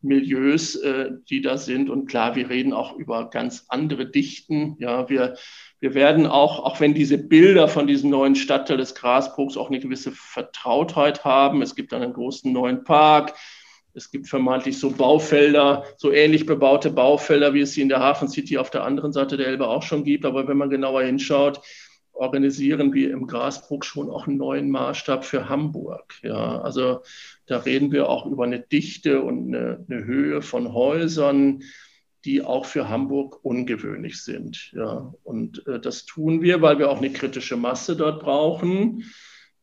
[0.00, 1.90] Milieus, äh, die da sind.
[1.90, 4.76] Und klar, wir reden auch über ganz andere Dichten.
[4.78, 5.36] Ja, wir,
[5.80, 9.80] wir werden auch, auch wenn diese Bilder von diesem neuen Stadtteil des Grasbruchs auch eine
[9.80, 11.60] gewisse Vertrautheit haben.
[11.60, 13.34] Es gibt einen großen neuen Park.
[13.96, 18.28] Es gibt vermeintlich so Baufelder, so ähnlich bebaute Baufelder, wie es sie in der Hafen
[18.28, 20.26] City auf der anderen Seite der Elbe auch schon gibt.
[20.26, 21.62] Aber wenn man genauer hinschaut,
[22.12, 26.14] organisieren wir im Grasbruck schon auch einen neuen Maßstab für Hamburg.
[26.22, 27.00] Ja, also
[27.46, 31.62] da reden wir auch über eine Dichte und eine, eine Höhe von Häusern,
[32.26, 34.72] die auch für Hamburg ungewöhnlich sind.
[34.74, 39.04] Ja, und äh, das tun wir, weil wir auch eine kritische Masse dort brauchen.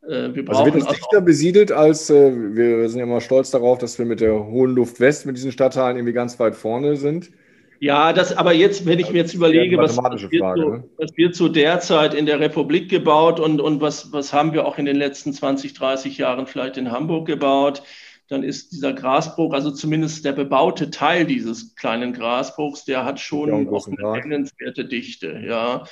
[0.08, 3.98] Äh, also wird es dichter besiedelt als, äh, wir sind ja immer stolz darauf, dass
[3.98, 7.32] wir mit der Hohen Luft West, mit diesen Stadtteilen irgendwie ganz weit vorne sind.
[7.80, 10.84] Ja, das, aber jetzt, wenn ich mir jetzt überlege, was, was, wird Frage, so, ne?
[10.98, 14.78] was wird so derzeit in der Republik gebaut und, und was, was haben wir auch
[14.78, 17.84] in den letzten 20, 30 Jahren vielleicht in Hamburg gebaut,
[18.30, 23.66] dann ist dieser Grasbruch, also zumindest der bebaute Teil dieses kleinen Grasbruchs, der hat schon
[23.66, 25.84] ja, auch eine nennenswerte Dichte, ja.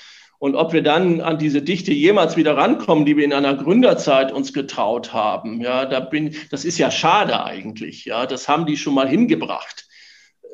[0.41, 4.31] Und ob wir dann an diese Dichte jemals wieder rankommen, die wir in einer Gründerzeit
[4.31, 8.75] uns getraut haben, ja, da bin, das ist ja schade eigentlich, ja, das haben die
[8.75, 9.87] schon mal hingebracht.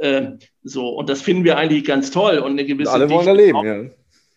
[0.01, 2.39] Äh, so, und das finden wir eigentlich ganz toll.
[2.39, 3.65] Und eine gewisse alle wollen Dichte erleben,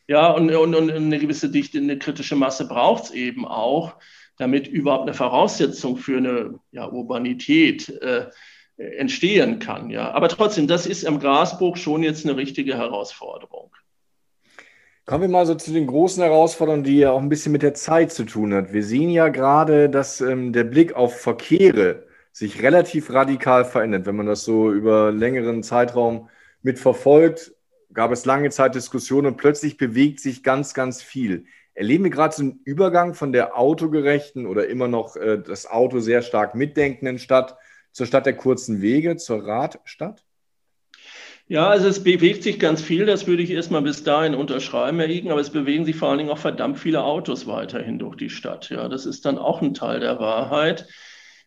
[0.07, 0.17] ja.
[0.21, 3.95] Ja, und, und, und eine gewisse Dichte, eine kritische Masse braucht es eben auch.
[4.41, 8.27] damit überhaupt eine Voraussetzung für eine ja, Urbanität äh,
[8.77, 9.91] entstehen kann.
[9.91, 10.13] Ja.
[10.13, 13.71] Aber trotzdem, das ist am Grasburg schon jetzt eine richtige Herausforderung.
[15.11, 17.75] Kommen wir mal so zu den großen Herausforderungen, die ja auch ein bisschen mit der
[17.75, 18.73] Zeit zu tun hat.
[18.73, 24.07] Wir sehen ja gerade, dass ähm, der Blick auf Verkehre sich relativ radikal verändert.
[24.07, 26.29] Wenn man das so über längeren Zeitraum
[26.63, 27.53] mitverfolgt,
[27.93, 31.45] gab es lange Zeit Diskussionen und plötzlich bewegt sich ganz, ganz viel.
[31.75, 35.99] Erleben wir gerade so einen Übergang von der autogerechten oder immer noch äh, das Auto
[35.99, 37.57] sehr stark mitdenkenden Stadt
[37.91, 40.25] zur Stadt der kurzen Wege, zur Radstadt?
[41.51, 45.09] Ja, also es bewegt sich ganz viel, das würde ich erstmal bis dahin unterschreiben, Herr
[45.09, 48.31] Igen, aber es bewegen sich vor allen Dingen auch verdammt viele Autos weiterhin durch die
[48.31, 48.71] Stadt.
[48.71, 50.87] Ja, das ist dann auch ein Teil der Wahrheit.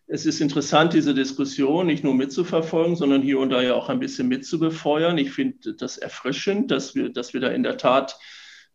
[0.06, 4.02] Es ist interessant, diese Diskussion nicht nur mitzuverfolgen, sondern hier und da ja auch ein
[4.02, 5.18] bisschen mitzubefeuern.
[5.18, 8.20] Ich finde das erfrischend, dass wir, dass wir da in der Tat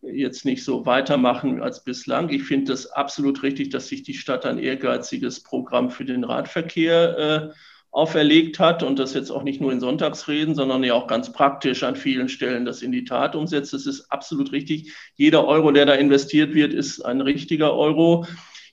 [0.01, 2.31] jetzt nicht so weitermachen als bislang.
[2.31, 7.53] Ich finde das absolut richtig, dass sich die Stadt ein ehrgeiziges Programm für den Radverkehr
[7.53, 7.55] äh,
[7.99, 11.83] auferlegt hat und das jetzt auch nicht nur in Sonntagsreden, sondern ja auch ganz praktisch
[11.83, 13.73] an vielen Stellen das in die Tat umsetzt.
[13.73, 14.93] Das ist absolut richtig.
[15.17, 18.25] Jeder Euro, der da investiert wird, ist ein richtiger Euro.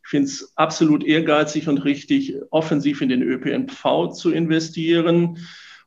[0.03, 5.39] Ich finde es absolut ehrgeizig und richtig, offensiv in den ÖPNV zu investieren.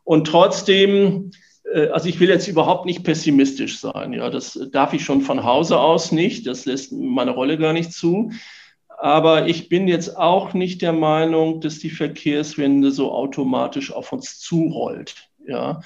[0.02, 1.30] Und trotzdem,
[1.72, 4.14] äh, also ich will jetzt überhaupt nicht pessimistisch sein.
[4.14, 6.48] Ja, das darf ich schon von Hause aus nicht.
[6.48, 8.32] Das lässt meine Rolle gar nicht zu.
[9.00, 14.40] Aber ich bin jetzt auch nicht der Meinung, dass die Verkehrswende so automatisch auf uns
[14.40, 15.14] zurollt.
[15.46, 15.80] Ja.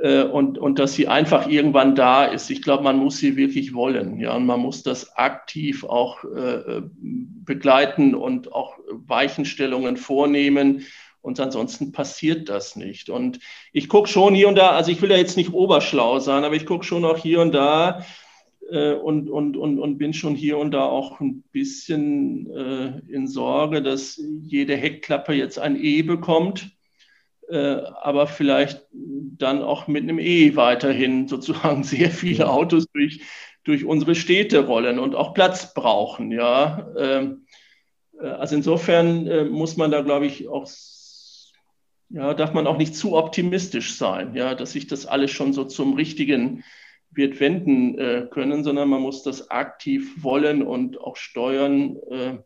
[0.00, 2.50] Äh, und, und dass sie einfach irgendwann da ist.
[2.50, 4.20] Ich glaube, man muss sie wirklich wollen.
[4.20, 10.84] Ja, und man muss das aktiv auch äh, begleiten und auch Weichenstellungen vornehmen.
[11.22, 13.08] Und ansonsten passiert das nicht.
[13.08, 13.40] Und
[13.72, 16.54] ich gucke schon hier und da, also ich will ja jetzt nicht oberschlau sein, aber
[16.54, 18.02] ich gucke schon auch hier und da, äh,
[18.70, 23.82] und, und, und, und bin schon hier und da auch ein bisschen äh, in Sorge,
[23.82, 26.70] dass jede Heckklappe jetzt ein E bekommt,
[27.48, 27.58] äh,
[28.02, 33.20] aber vielleicht dann auch mit einem E weiterhin sozusagen sehr viele Autos durch,
[33.64, 36.30] durch unsere Städte rollen und auch Platz brauchen.
[36.30, 36.88] Ja?
[36.96, 37.46] Ähm,
[38.20, 40.66] äh, also insofern äh, muss man da, glaube ich, auch
[42.10, 45.64] ja, darf man auch nicht zu optimistisch sein, ja, dass sich das alles schon so
[45.64, 46.62] zum richtigen
[47.14, 51.96] wird wenden äh, können, sondern man muss das aktiv wollen und auch steuern.
[52.10, 52.38] Äh,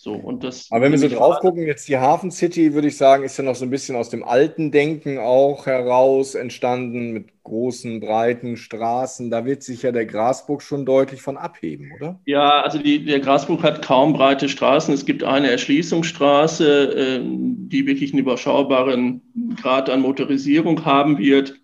[0.00, 2.96] so, und das Aber wenn wir so drauf gucken, jetzt die Hafen City, würde ich
[2.96, 7.42] sagen, ist ja noch so ein bisschen aus dem alten Denken auch heraus entstanden mit
[7.42, 9.28] großen, breiten Straßen.
[9.28, 12.20] Da wird sich ja der Grasburg schon deutlich von abheben, oder?
[12.26, 14.94] Ja, also die, der Grasburg hat kaum breite Straßen.
[14.94, 19.22] Es gibt eine Erschließungsstraße, äh, die wirklich einen überschaubaren
[19.60, 21.58] Grad an Motorisierung haben wird.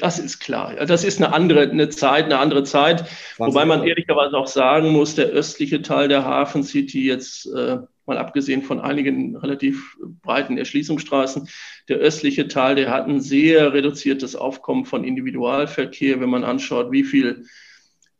[0.00, 0.74] Das ist klar.
[0.86, 3.04] Das ist eine andere eine Zeit, eine andere Zeit.
[3.36, 8.16] Wobei man ehrlicherweise auch sagen muss, der östliche Teil der Hafen City jetzt äh, mal
[8.16, 11.48] abgesehen von einigen relativ breiten Erschließungsstraßen,
[11.88, 17.04] der östliche Teil, der hat ein sehr reduziertes Aufkommen von Individualverkehr, wenn man anschaut, wie
[17.04, 17.44] viel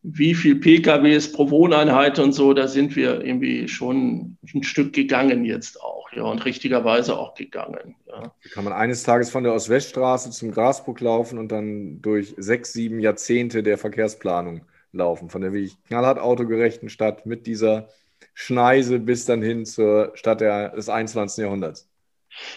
[0.02, 5.44] wie viel PKWs pro Wohneinheit und so, da sind wir irgendwie schon ein Stück gegangen
[5.44, 7.96] jetzt auch, ja, und richtigerweise auch gegangen.
[8.08, 8.32] Ja.
[8.52, 13.00] Kann man eines Tages von der Ost-West-Straße zum Grasburg laufen und dann durch sechs, sieben
[13.00, 17.88] Jahrzehnte der Verkehrsplanung laufen, von der wirklich knallhart autogerechten Stadt mit dieser
[18.32, 21.42] Schneise bis dann hin zur Stadt der, des 21.
[21.44, 21.89] Jahrhunderts.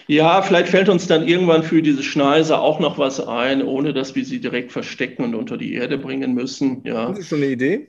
[0.06, 4.14] Ja, vielleicht fällt uns dann irgendwann für diese Schneise auch noch was ein, ohne dass
[4.14, 6.82] wir sie direkt verstecken und unter die Erde bringen müssen.
[6.84, 7.08] Ja.
[7.08, 7.88] Das ist schon eine Idee?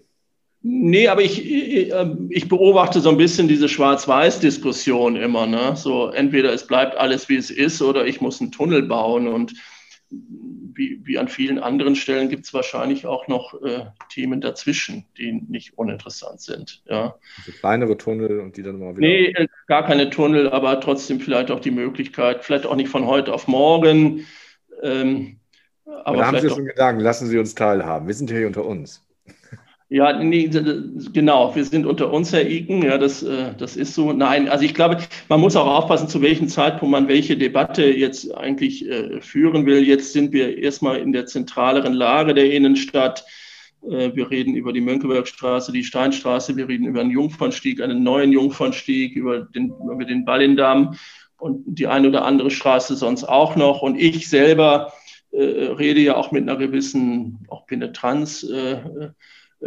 [0.67, 5.45] Nee, aber ich, ich, ähm, ich beobachte so ein bisschen diese Schwarz-Weiß-Diskussion immer.
[5.45, 5.76] Ne?
[5.76, 9.28] So entweder es bleibt alles, wie es ist, oder ich muss einen Tunnel bauen.
[9.28, 9.54] Und
[10.76, 15.32] wie, wie an vielen anderen Stellen gibt es wahrscheinlich auch noch äh, Themen dazwischen, die
[15.32, 16.84] nicht uninteressant sind.
[16.86, 17.16] Ja.
[17.38, 19.08] Also kleinere Tunnel und die dann mal wieder.
[19.08, 23.06] Nee, äh, gar keine Tunnel, aber trotzdem vielleicht auch die Möglichkeit, vielleicht auch nicht von
[23.06, 24.26] heute auf morgen.
[24.82, 25.40] Ähm,
[26.04, 28.08] aber da haben Sie schon Gedanken, lassen Sie uns teilhaben.
[28.08, 29.05] Wir sind hier unter uns.
[29.88, 30.48] Ja, nee,
[31.13, 31.56] genau.
[31.56, 32.82] Wir sind unter uns, Herr Iken.
[32.82, 34.13] Ja, das, äh, das ist so.
[34.13, 34.98] Nein, also ich glaube,
[35.30, 39.84] man muss auch aufpassen, zu welchem Zeitpunkt man welche Debatte jetzt eigentlich äh, führen will.
[39.84, 43.26] Jetzt sind wir erstmal in der zentraleren Lage der Innenstadt.
[43.84, 46.58] Äh, wir reden über die Mönckebergstraße, die Steinstraße.
[46.58, 50.95] Wir reden über einen Jungfernstieg, einen neuen Jungfernstieg, über den, über den Ballindamm
[51.38, 53.84] und die eine oder andere Straße sonst auch noch.
[53.84, 54.93] Und ich selber
[55.30, 58.41] äh, rede ja auch mit einer gewissen auch Penetranz.
[58.41, 59.12] Äh,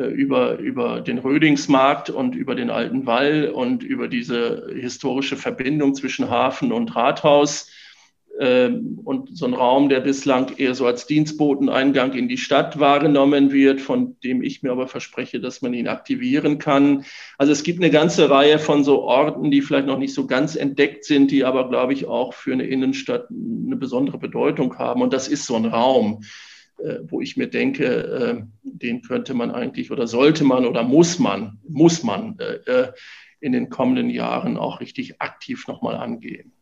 [0.07, 6.31] über, über den Rödingsmarkt und über den Alten Wall und über diese historische Verbindung zwischen
[6.31, 7.71] Hafen und Rathaus.
[8.39, 13.51] ähm, und so ein Raum, der bislang eher so als Dienstboteneingang in die Stadt wahrgenommen
[13.53, 17.05] wird, von dem ich mir aber verspreche, dass man ihn aktivieren kann.
[17.37, 20.55] Also es gibt eine ganze Reihe von so Orten, die vielleicht noch nicht so ganz
[20.55, 25.03] entdeckt sind, die aber, glaube ich, auch für eine Innenstadt eine besondere Bedeutung haben.
[25.03, 26.27] Und das ist so ein Raum, äh,
[27.09, 31.59] wo ich mir denke, äh, den könnte man eigentlich oder sollte man oder muss man,
[31.69, 32.93] muss man äh,
[33.41, 36.53] in den kommenden Jahren auch richtig aktiv nochmal angehen.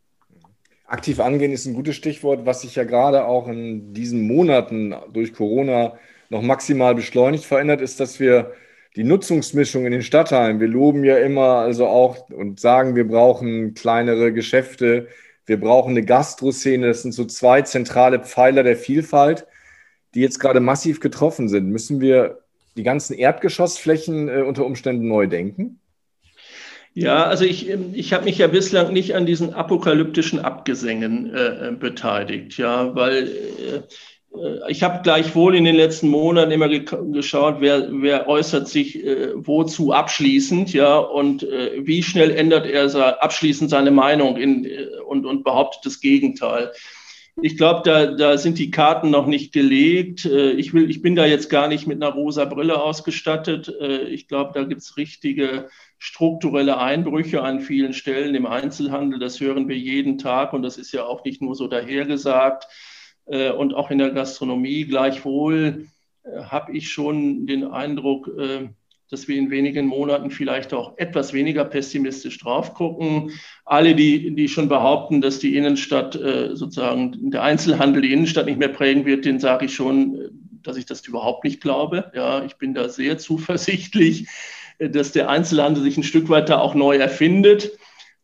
[0.87, 5.33] Aktiv angehen ist ein gutes Stichwort, was sich ja gerade auch in diesen Monaten durch
[5.33, 5.99] Corona
[6.31, 7.45] noch maximal beschleunigt.
[7.45, 8.53] Verändert, ist, dass wir
[8.95, 13.75] die Nutzungsmischung in den Stadtteilen, wir loben ja immer also auch und sagen, wir brauchen
[13.75, 15.09] kleinere Geschäfte,
[15.45, 19.47] wir brauchen eine Gastroszene, das sind so zwei zentrale Pfeiler der Vielfalt,
[20.17, 21.69] die jetzt gerade massiv getroffen sind.
[21.69, 22.39] Müssen wir
[22.77, 25.79] die ganzen Erdgeschossflächen äh, unter Umständen neu denken?
[26.95, 32.57] Ja, also ich, ich habe mich ja bislang nicht an diesen apokalyptischen Abgesängen äh, beteiligt,
[32.57, 33.83] ja, weil äh,
[34.69, 39.33] ich habe gleichwohl in den letzten Monaten immer ge geschaut, wer, wer äußert sich äh,
[39.35, 45.27] wozu abschließend, ja, und äh, wie schnell ändert er abschließend seine Meinung in, äh, und,
[45.27, 46.73] und behauptet das Gegenteil.
[47.43, 50.25] Ich glaube, da, da sind die Karten noch nicht gelegt.
[50.25, 53.69] Äh, ich, will, ich bin da jetzt gar nicht mit einer rosa Brille ausgestattet.
[54.09, 55.69] Ich glaube, da gibt es richtige
[55.99, 59.19] strukturelle Einbrüche an vielen Stellen im Einzelhandel.
[59.19, 62.67] Das hören wir jeden Tag und das ist ja auch nicht nur so dahergesagt.
[63.27, 65.89] Äh, und auch in der Gastronomie gleichwohl
[66.25, 68.69] äh, habe ich schon den Eindruck, äh,
[69.11, 73.31] dass wir in wenigen Monaten vielleicht auch etwas weniger pessimistisch drauf gucken.
[73.65, 78.69] Alle, die, die schon behaupten, dass die Innenstadt sozusagen der Einzelhandel die Innenstadt nicht mehr
[78.69, 80.31] prägen wird, den sage ich schon,
[80.63, 82.11] dass ich das überhaupt nicht glaube.
[82.15, 84.27] Ja, ich bin da sehr zuversichtlich
[84.79, 87.73] dass der Einzelhandel sich ein Stück weit da auch neu erfindet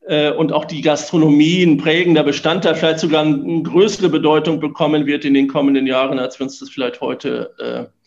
[0.07, 5.25] äh, und auch die Gastronomie ein prägender Bestandteil, vielleicht sogar eine größere Bedeutung bekommen wird
[5.25, 8.02] in den kommenden Jahren, als wir uns das vielleicht heute äh,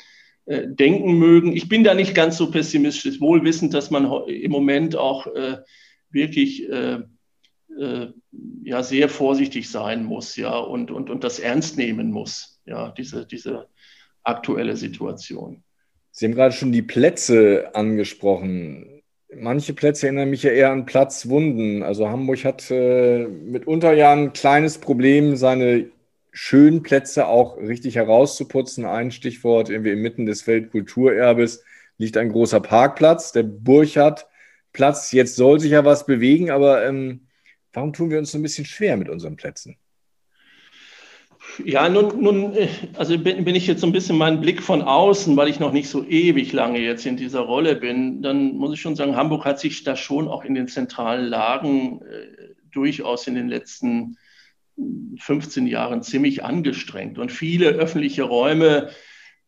[0.45, 1.55] äh, denken mögen.
[1.55, 5.27] Ich bin da nicht ganz so pessimistisch, wohl wissend, dass man im Moment auch
[6.11, 6.67] wirklich
[8.63, 13.25] ja, sehr vorsichtig sein muss ja, und, und, und das ernst nehmen muss, ja, diese,
[13.25, 13.67] diese
[14.23, 15.63] aktuelle Situation.
[16.11, 19.01] Sie haben gerade schon die Plätze angesprochen.
[19.33, 21.83] Manche Plätze erinnern mich ja eher an Platzwunden.
[21.83, 25.89] Also Hamburg hat äh, mitunter ja ein kleines Problem, seine
[26.35, 28.85] schönen Plätze auch richtig herauszuputzen.
[28.85, 31.63] Ein Stichwort, irgendwie inmitten des Weltkulturerbes
[31.97, 35.13] liegt ein großer Parkplatz, der Burchardplatz.
[35.13, 37.27] Jetzt soll sich ja was bewegen, aber ähm,
[37.71, 39.77] warum tun wir uns so ein bisschen schwer mit unseren Plätzen?
[41.63, 45.37] Ja, nun, nun äh, also bin, ich jetzt so ein bisschen meinen Blick von außen,
[45.37, 48.81] weil ich noch nicht so ewig lange jetzt in dieser Rolle bin, dann muss ich
[48.81, 53.35] schon sagen, Hamburg hat sich da schon auch in den zentralen Lagen äh, durchaus in
[53.35, 54.17] den letzten
[55.19, 58.89] 15 Jahren ziemlich angestrengt und viele öffentliche Räume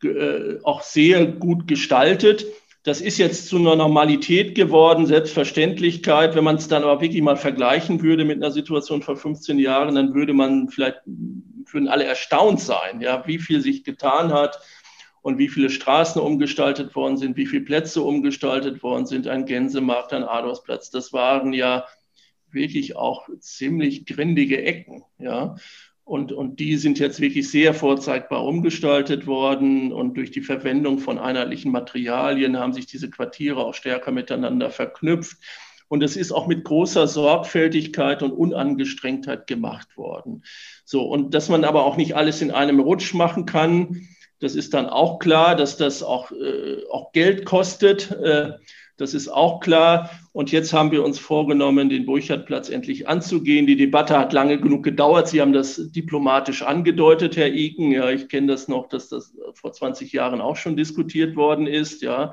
[0.03, 2.45] äh, auch sehr gut gestaltet.
[2.83, 6.35] Das ist jetzt zu einer Normalität geworden, Selbstverständlichkeit.
[6.35, 9.95] Wenn man es dann aber wirklich mal vergleichen würde mit einer Situation vor 15 Jahren,
[9.95, 14.59] dann würde man vielleicht würden alle erstaunt sein, ja, wie viel sich getan hat
[15.21, 20.13] und wie viele Straßen umgestaltet worden sind, wie viele Plätze umgestaltet worden sind, ein Gänsemarkt,
[20.13, 20.89] ein Adolfsplatz.
[20.89, 21.83] Das waren ja
[22.51, 25.55] wirklich auch ziemlich grindige Ecken, ja.
[26.07, 29.91] Und, und die sind jetzt wirklich sehr vorzeigbar umgestaltet worden.
[29.91, 35.37] Und durch die Verwendung von einheitlichen Materialien haben sich diese Quartiere auch stärker miteinander verknüpft.
[35.89, 40.43] Und es ist auch mit großer Sorgfältigkeit und Unangestrengtheit gemacht worden.
[40.85, 44.07] So, und dass man aber auch nicht alles in einem Rutsch machen kann,
[44.39, 48.11] das ist dann auch klar, dass das auch, äh, auch Geld kostet.
[48.11, 48.53] Äh,
[48.97, 50.09] das ist auch klar.
[50.33, 53.67] Und jetzt haben wir uns vorgenommen, den Burchardplatz endlich anzugehen.
[53.67, 55.27] Die Debatte hat lange genug gedauert.
[55.27, 57.91] Sie haben das diplomatisch angedeutet, Herr Iken.
[57.91, 62.01] Ja, ich kenne das noch, dass das vor 20 Jahren auch schon diskutiert worden ist.
[62.01, 62.31] Ja.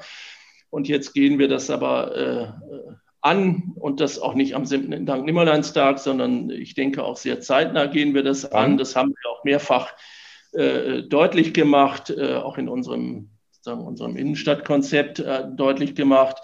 [0.70, 5.06] Und jetzt gehen wir das aber äh, an und das auch nicht am 7.
[5.06, 8.76] Dank Nimmerleinstag, sondern ich denke auch sehr zeitnah gehen wir das an.
[8.76, 9.94] Das haben wir auch mehrfach
[10.52, 13.30] äh, deutlich gemacht, äh, auch in unserem,
[13.64, 16.36] sagen, unserem Innenstadtkonzept äh, deutlich gemacht.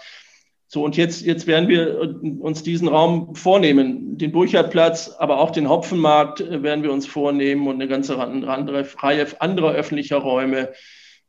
[0.67, 4.17] So, und jetzt, jetzt werden wir uns diesen Raum vornehmen.
[4.17, 8.87] Den Burchardplatz, aber auch den Hopfenmarkt äh, werden wir uns vornehmen und eine ganze andere
[8.97, 10.71] Reihe anderer öffentlicher Räume.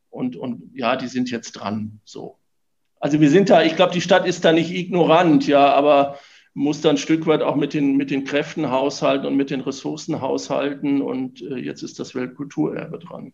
[0.09, 1.99] Und, und ja, die sind jetzt dran.
[2.05, 2.37] So.
[2.99, 6.17] Also wir sind da, ich glaube, die Stadt ist da nicht ignorant, ja, aber
[6.53, 9.61] muss dann ein Stück weit auch mit den, mit den Kräften haushalten und mit den
[9.61, 11.01] Ressourcen haushalten.
[11.01, 13.33] Und äh, jetzt ist das Weltkulturerbe dran.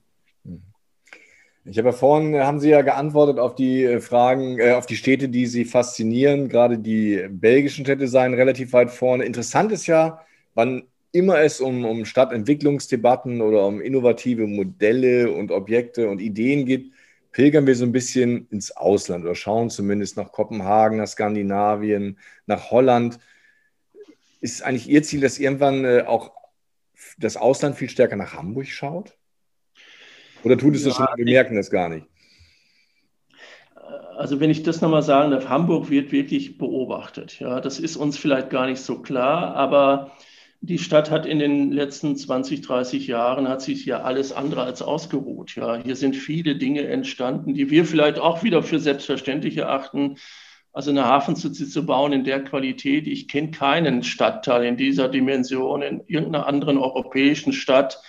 [1.66, 4.86] Ich habe ja vorhin, äh, haben Sie ja geantwortet auf die äh, Fragen, äh, auf
[4.86, 6.50] die Städte, die Sie faszinieren.
[6.50, 9.26] Gerade die belgischen Städte seien relativ weit vorne.
[9.26, 10.22] Interessant ist ja,
[10.56, 16.92] wann immer es um, um Stadtentwicklungsdebatten oder um innovative Modelle und Objekte und Ideen geht,
[17.32, 22.72] pilgern wir so ein bisschen ins Ausland oder schauen zumindest nach Kopenhagen, nach Skandinavien, nach
[22.72, 23.20] Holland.
[24.42, 26.32] Ist eigentlich Ihr Ziel, dass irgendwann äh, auch
[27.18, 29.19] das Ausland viel stärker nach Hamburg schaut?
[30.44, 31.08] Oder tut es ja, das schon?
[31.16, 32.06] Wir merken das gar nicht.
[34.18, 37.40] Also wenn ich das nochmal sagen darf, Hamburg wird wirklich beobachtet.
[37.40, 40.12] Ja, das ist uns vielleicht gar nicht so klar, aber
[40.62, 44.82] die Stadt hat in den letzten 20, 30 Jahren hat sich ja alles andere als
[44.82, 45.56] ausgeruht.
[45.56, 50.18] Ja, hier sind viele Dinge entstanden, die wir vielleicht auch wieder für selbstverständlich erachten.
[50.74, 55.82] Also eine Hafencity zu bauen in der Qualität, ich kenne keinen Stadtteil in dieser Dimension
[55.82, 58.02] in irgendeiner anderen europäischen Stadt,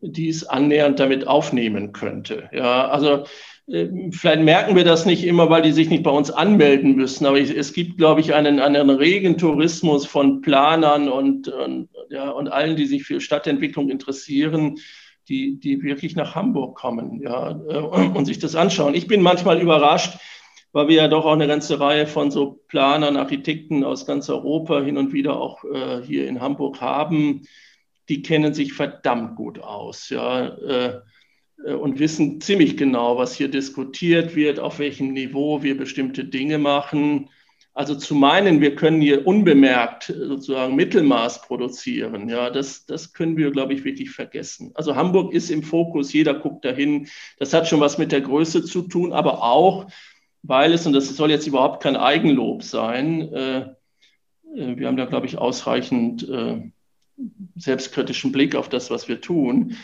[0.00, 2.48] die es annähernd damit aufnehmen könnte.
[2.52, 3.24] Ja, also
[3.66, 7.26] äh, vielleicht merken wir das nicht immer, weil die sich nicht bei uns anmelden müssen,
[7.26, 12.48] aber es gibt, glaube ich, einen, einen regen Tourismus von Planern und, und, ja, und
[12.48, 14.78] allen, die sich für Stadtentwicklung interessieren,
[15.28, 18.94] die, die wirklich nach Hamburg kommen ja, äh, und sich das anschauen.
[18.94, 20.18] Ich bin manchmal überrascht,
[20.72, 24.80] weil wir ja doch auch eine ganze Reihe von so Planern, Architekten aus ganz Europa
[24.80, 27.42] hin und wieder auch äh, hier in Hamburg haben.
[28.10, 30.10] Die kennen sich verdammt gut aus.
[30.10, 30.48] Ja.
[30.48, 31.00] Äh,
[31.64, 37.28] und wissen ziemlich genau, was hier diskutiert wird, auf welchem Niveau wir bestimmte Dinge machen.
[37.72, 43.52] Also zu meinen, wir können hier unbemerkt sozusagen Mittelmaß produzieren, ja, das, das können wir,
[43.52, 44.72] glaube ich, wirklich vergessen.
[44.74, 47.08] Also Hamburg ist im Fokus, jeder guckt dahin.
[47.38, 49.86] Das hat schon was mit der Größe zu tun, aber auch,
[50.42, 53.58] weil es, und das soll jetzt überhaupt kein Eigenlob sein, äh,
[54.56, 56.70] äh wir haben da, glaube ich, ausreichend äh,
[57.56, 59.76] selbstkritischen Blick auf das, was wir tun.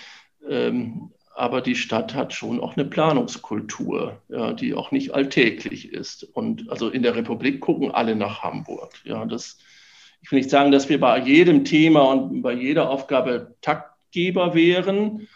[0.49, 6.24] Ähm, aber die Stadt hat schon auch eine Planungskultur, ja, die auch nicht alltäglich ist.
[6.24, 8.95] Und also in der Republik gucken alle nach Hamburg.
[9.05, 9.59] Ja, das,
[10.22, 15.28] ich will nicht sagen, dass wir bei jedem Thema und bei jeder Aufgabe Taktgeber wären,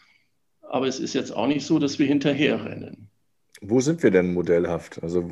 [0.63, 3.11] aber es ist jetzt auch nicht so, dass wir hinterherrennen.
[3.61, 5.03] Wo sind wir denn modellhaft?
[5.03, 5.31] Also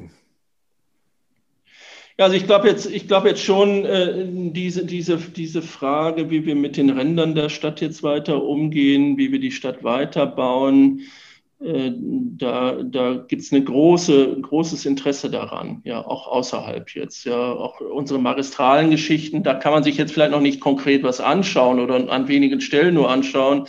[2.19, 6.45] ja, also ich glaube jetzt, ich glaube jetzt schon äh, diese, diese, diese Frage, wie
[6.45, 11.03] wir mit den Rändern der Stadt jetzt weiter umgehen, wie wir die Stadt weiterbauen,
[11.61, 17.25] äh, da, da gibt es ein große, großes Interesse daran, ja, auch außerhalb jetzt.
[17.25, 21.21] Ja, auch unsere magistralen Geschichten, da kann man sich jetzt vielleicht noch nicht konkret was
[21.21, 23.67] anschauen oder an wenigen Stellen nur anschauen.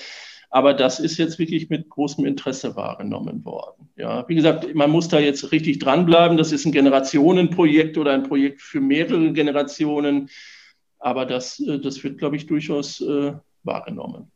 [0.51, 3.89] Aber das ist jetzt wirklich mit großem Interesse wahrgenommen worden.
[3.95, 6.37] Ja, wie gesagt, man muss da jetzt richtig dranbleiben.
[6.37, 10.29] Das ist ein Generationenprojekt oder ein Projekt für mehrere Generationen.
[10.97, 13.33] Aber das, äh, das wird, glaube ich, durchaus äh,
[13.63, 14.31] wahrgenommen.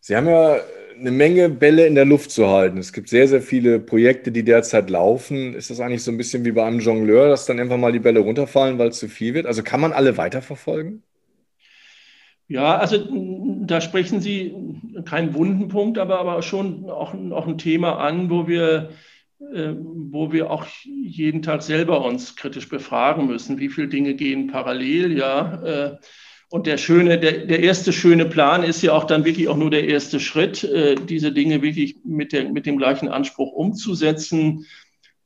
[0.00, 0.60] Sie haben ja
[0.98, 2.76] eine Menge Bälle in der Luft zu halten.
[2.76, 5.54] Es gibt sehr, sehr viele Projekte, die derzeit laufen.
[5.54, 7.98] Ist das eigentlich so ein bisschen wie bei einem Jongleur, dass dann einfach mal die
[7.98, 9.46] Bälle runterfallen, weil es zu viel wird?
[9.46, 11.02] Also kann man alle weiterverfolgen?
[12.48, 12.96] Ja, also
[13.70, 14.54] da sprechen Sie
[15.04, 18.90] keinen wunden Punkt, aber, aber schon auch, auch ein Thema an, wo wir,
[19.40, 23.58] äh, wo wir auch jeden Tag selber uns kritisch befragen müssen.
[23.58, 25.62] Wie viele Dinge gehen parallel, ja.
[25.62, 25.96] Äh,
[26.48, 29.70] und der schöne, der, der erste schöne Plan ist ja auch dann wirklich auch nur
[29.70, 34.66] der erste Schritt, äh, diese Dinge wirklich mit, der, mit dem gleichen Anspruch umzusetzen.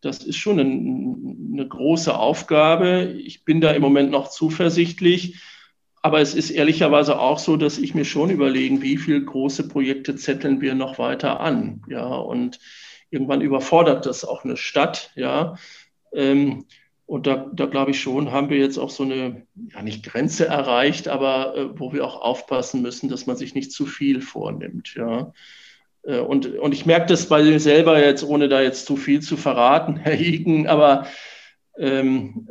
[0.03, 3.14] Das ist schon ein, eine große Aufgabe.
[3.24, 5.40] Ich bin da im Moment noch zuversichtlich.
[6.05, 10.15] Aber es ist ehrlicherweise auch so, dass ich mir schon überlegen, wie viele große Projekte
[10.17, 11.81] zetteln wir noch weiter an.
[11.89, 12.61] Ja, und
[13.09, 15.13] irgendwann überfordert das auch eine Stadt.
[15.15, 15.55] Ja,
[16.13, 16.67] ähm,
[17.07, 20.45] und da, da glaube ich schon, haben wir jetzt auch so eine, ja nicht Grenze
[20.45, 24.95] erreicht, aber äh, wo wir auch aufpassen müssen, dass man sich nicht zu viel vornimmt.
[24.97, 25.33] Ja.
[26.03, 29.23] Äh, und, und ich merke das bei mir selber jetzt, ohne da jetzt zu viel
[29.23, 31.07] zu verraten, Herr Higen, aber
[31.79, 32.47] ähm,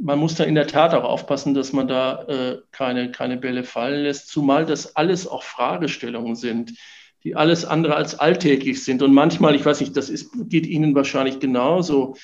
[0.00, 3.64] man muss da in der Tat auch aufpassen, dass man da äh, keine, keine Bälle
[3.64, 6.72] fallen lässt, zumal das alles auch Fragestellungen sind,
[7.24, 9.02] die alles andere als alltäglich sind.
[9.02, 12.16] Und manchmal, ich weiß nicht, das ist, geht Ihnen wahrscheinlich genauso.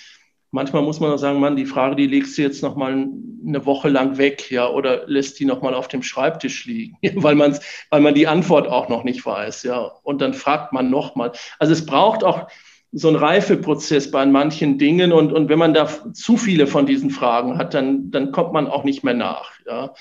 [0.51, 3.09] Manchmal muss man auch sagen, Mann, die Frage, die legst du jetzt noch mal
[3.47, 7.35] eine Woche lang weg, ja, oder lässt die noch mal auf dem Schreibtisch liegen, weil
[7.35, 7.59] man,
[7.91, 9.79] weil man die Antwort auch noch nicht weiß, ja.
[10.03, 11.33] Und dann fragt man noch mal.
[11.59, 12.49] Also es braucht auch
[12.97, 17.11] so ein Reifeprozess bei manchen Dingen und, und wenn man da zu viele von diesen
[17.11, 19.51] Fragen hat, dann, dann kommt man auch nicht mehr nach.
[19.67, 19.95] Ja.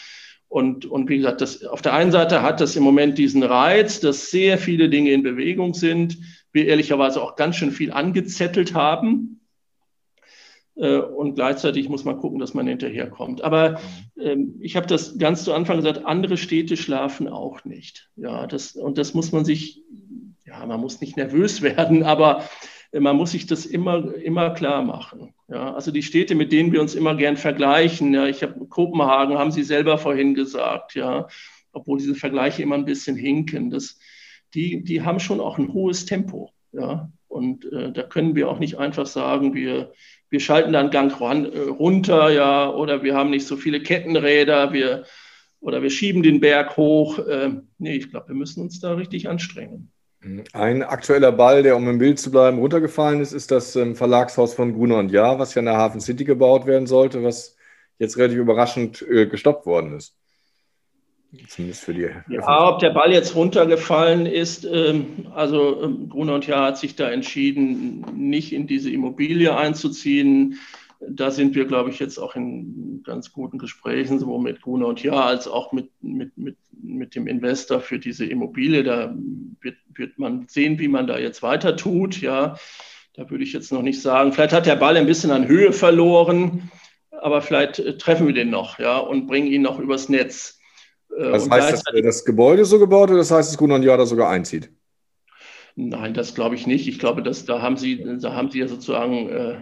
[0.47, 3.99] Und, und wie gesagt, das, auf der einen Seite hat das im Moment diesen Reiz,
[3.99, 6.19] dass sehr viele Dinge in Bewegung sind,
[6.51, 9.41] wir ehrlicherweise auch ganz schön viel angezettelt haben.
[10.75, 13.43] Äh, und gleichzeitig muss man gucken, dass man hinterherkommt.
[13.43, 13.79] Aber
[14.19, 18.11] ähm, ich habe das ganz zu Anfang gesagt, andere Städte schlafen auch nicht.
[18.15, 19.81] Ja, das, und das muss man sich,
[20.45, 22.43] ja, man muss nicht nervös werden, aber
[22.99, 25.33] man muss sich das immer, immer klar machen.
[25.47, 29.37] Ja, also die Städte, mit denen wir uns immer gern vergleichen, ja, ich habe Kopenhagen,
[29.37, 31.27] haben Sie selber vorhin gesagt, ja,
[31.71, 33.99] obwohl diese Vergleiche immer ein bisschen hinken, das,
[34.53, 36.51] die, die haben schon auch ein hohes Tempo.
[36.71, 37.11] Ja?
[37.27, 39.91] Und äh, da können wir auch nicht einfach sagen, wir,
[40.29, 44.71] wir schalten dann Gang ran, äh, runter, ja, oder wir haben nicht so viele Kettenräder,
[44.71, 45.05] wir,
[45.59, 47.17] oder wir schieben den Berg hoch.
[47.19, 49.91] Äh, nee, ich glaube, wir müssen uns da richtig anstrengen.
[50.53, 54.53] Ein aktueller Ball, der, um im Bild zu bleiben, runtergefallen ist, ist das ähm, Verlagshaus
[54.53, 57.57] von Gruner und Jahr, was ja in der Hafen City gebaut werden sollte, was
[57.99, 60.15] jetzt relativ überraschend äh, gestoppt worden ist.
[61.47, 62.09] Zumindest für die.
[62.29, 66.95] Ja, ob der Ball jetzt runtergefallen ist, ähm, also ähm, Gruner und Jahr hat sich
[66.95, 70.59] da entschieden, nicht in diese Immobilie einzuziehen.
[71.09, 75.03] Da sind wir, glaube ich, jetzt auch in ganz guten Gesprächen, sowohl mit Gruner und
[75.03, 78.83] Jahr als auch mit, mit, mit, mit dem Investor für diese Immobilie.
[78.83, 79.15] Da
[79.61, 82.21] wird, wird man sehen, wie man da jetzt weiter tut.
[82.21, 82.57] Ja,
[83.13, 84.33] da würde ich jetzt noch nicht sagen.
[84.33, 86.71] Vielleicht hat der Ball ein bisschen an Höhe verloren,
[87.11, 90.59] aber vielleicht äh, treffen wir den noch, ja, und bringen ihn noch übers Netz.
[91.15, 94.05] Äh, das heißt, dass das Gebäude so gebaut oder das heißt, dass Gunnar Jahr da
[94.05, 94.71] sogar einzieht?
[95.75, 96.87] Nein, das glaube ich nicht.
[96.87, 99.55] Ich glaube, dass da haben Sie, da haben Sie ja sozusagen äh,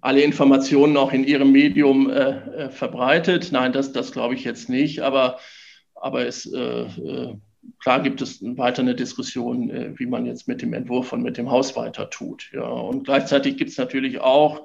[0.00, 3.50] alle Informationen auch in Ihrem Medium äh, äh verbreitet.
[3.52, 5.00] Nein, das, das glaube ich jetzt nicht.
[5.00, 5.38] Aber,
[5.94, 6.86] aber es, äh,
[7.80, 11.50] klar gibt es weiter eine Diskussion, wie man jetzt mit dem Entwurf und mit dem
[11.50, 12.50] Haus weiter tut.
[12.52, 12.62] Ja.
[12.62, 14.64] Und gleichzeitig gibt es natürlich auch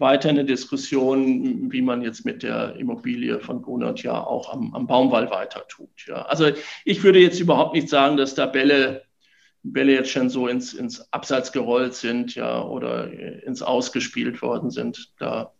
[0.00, 4.86] weiter eine Diskussion, wie man jetzt mit der Immobilie von Grunert ja auch am, am
[4.86, 6.06] Baumwall weiter tut.
[6.06, 6.22] Ja.
[6.22, 6.50] Also
[6.84, 8.46] ich würde jetzt überhaupt nicht sagen, dass da
[9.62, 15.12] Bälle jetzt schon so ins, ins Abseits gerollt sind ja, oder ins Ausgespielt worden sind.
[15.18, 15.52] Da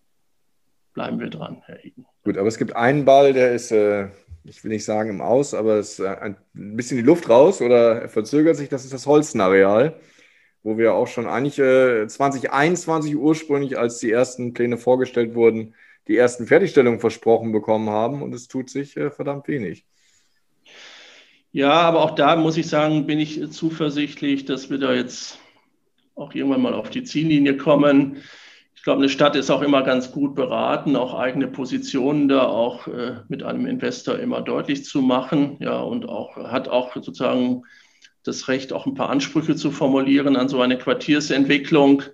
[0.95, 2.07] bleiben wir dran, Herr Eden.
[2.25, 4.09] Gut, aber es gibt einen Ball, der ist, äh,
[4.45, 8.03] ich will nicht sagen im Aus, aber es ist ein bisschen die Luft raus oder
[8.03, 9.99] er verzögert sich, das ist das Holstenareal
[10.63, 15.75] wo wir auch schon eigentlich äh, 2021 ursprünglich, als die ersten Pläne vorgestellt wurden,
[16.09, 19.87] die ersten Fertigstellungen versprochen bekommen haben und es tut sich äh, verdammt wenig.
[21.59, 25.41] Ja, aber auch da muss ich sagen, bin ich zuversichtlich, dass wir da jetzt
[26.15, 28.19] auch irgendwann mal auf die Ziellinie kommen.
[28.77, 32.87] Ich glaube, eine Stadt ist auch immer ganz gut beraten, auch eigene Positionen da auch
[32.87, 35.57] äh, mit einem Investor immer deutlich zu machen.
[35.59, 37.65] Ja, und auch hat auch sozusagen
[38.23, 42.05] das Recht, auch ein paar Ansprüche zu formulieren an so eine Quartiersentwicklung.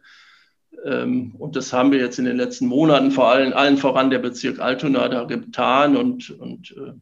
[0.86, 4.20] Ähm, und das haben wir jetzt in den letzten Monaten vor allem allen voran der
[4.20, 6.94] Bezirk Altona da getan und, und äh,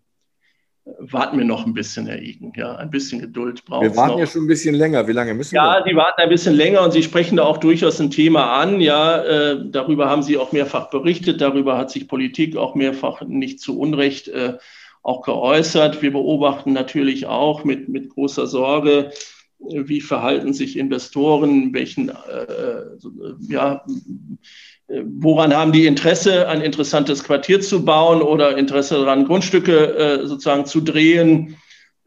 [0.85, 2.53] warten wir noch ein bisschen, Herr Igen.
[2.57, 3.91] Ja, ein bisschen Geduld brauchen wir.
[3.91, 4.21] Wir warten noch.
[4.21, 5.07] ja schon ein bisschen länger.
[5.07, 5.79] Wie lange müssen ja, wir?
[5.79, 8.81] Ja, Sie warten ein bisschen länger und Sie sprechen da auch durchaus ein Thema an.
[8.81, 11.41] Ja, äh, darüber haben Sie auch mehrfach berichtet.
[11.41, 14.55] Darüber hat sich Politik auch mehrfach nicht zu Unrecht äh,
[15.03, 16.03] auch geäußert.
[16.03, 19.11] Wir beobachten natürlich auch mit, mit großer Sorge,
[19.59, 22.15] wie verhalten sich Investoren, welchen, äh,
[23.49, 23.85] ja,
[25.05, 30.67] woran haben die Interesse, ein interessantes Quartier zu bauen oder Interesse daran, Grundstücke äh, sozusagen
[30.67, 31.57] zu drehen.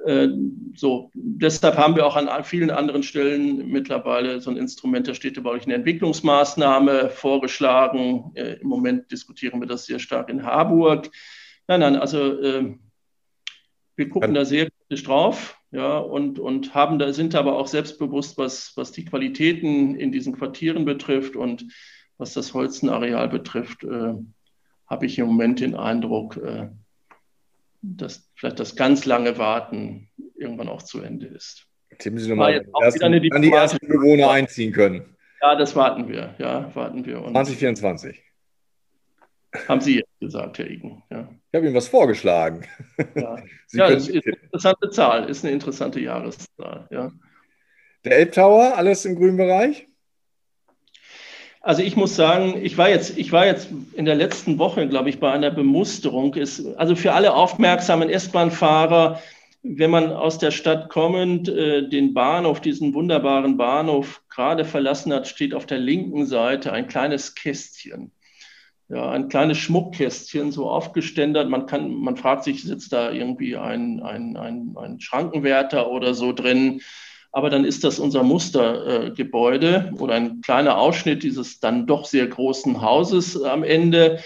[0.06, 0.28] Äh,
[0.76, 5.72] so, deshalb haben wir auch an vielen anderen Stellen mittlerweile so ein Instrument der städtebaulichen
[5.72, 8.32] Entwicklungsmaßnahme vorgeschlagen.
[8.36, 11.10] Äh, Im Moment diskutieren wir das sehr stark in Harburg.
[11.68, 12.38] Nein, nein, also
[13.96, 18.38] wir gucken da sehr kritisch drauf, ja, und, und haben da, sind aber auch selbstbewusst,
[18.38, 21.66] was, was die Qualitäten in diesen Quartieren betrifft und
[22.18, 24.14] was das Holzenareal betrifft, äh,
[24.88, 26.70] habe ich im Moment den Eindruck, äh,
[27.82, 31.68] dass vielleicht das ganz lange Warten irgendwann auch zu Ende ist.
[32.00, 35.16] Tippen Sie nochmal, an die ersten Bewohner einziehen können.
[35.42, 36.36] Ja, das warten wir.
[36.40, 37.22] Ja, warten wir.
[37.22, 38.22] Und 2024.
[39.68, 41.04] Haben Sie jetzt gesagt, Herr Igen.
[41.10, 41.30] Ja.
[41.52, 42.66] Ich habe Ihnen was vorgeschlagen.
[43.16, 43.38] Ja,
[43.72, 46.88] ja das ist eine interessante Zahl, ist eine interessante Jahreszahl.
[46.92, 47.12] Ja.
[48.04, 49.88] Der Elbtower, alles im grünen Bereich?
[51.66, 55.10] Also ich muss sagen, ich war jetzt, ich war jetzt in der letzten Woche, glaube
[55.10, 56.36] ich, bei einer Bemusterung.
[56.36, 59.20] Ist, also für alle aufmerksamen S-Bahn-Fahrer,
[59.64, 65.28] wenn man aus der Stadt kommend äh, den Bahnhof, diesen wunderbaren Bahnhof gerade verlassen hat,
[65.28, 68.12] steht auf der linken Seite ein kleines Kästchen
[68.88, 71.50] ja, ein kleines Schmuckkästchen so aufgeständert.
[71.50, 76.34] Man kann, man fragt sich, sitzt da irgendwie ein, ein, ein, ein Schrankenwärter oder so
[76.34, 76.82] drin?
[77.36, 82.28] Aber dann ist das unser Mustergebäude äh, oder ein kleiner Ausschnitt dieses dann doch sehr
[82.28, 84.22] großen Hauses am Ende,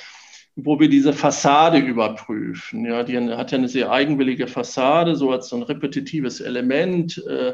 [0.55, 2.85] wo wir diese Fassade überprüfen.
[2.85, 7.17] Ja, die hat ja eine sehr eigenwillige Fassade, so als so ein repetitives Element.
[7.27, 7.53] Äh,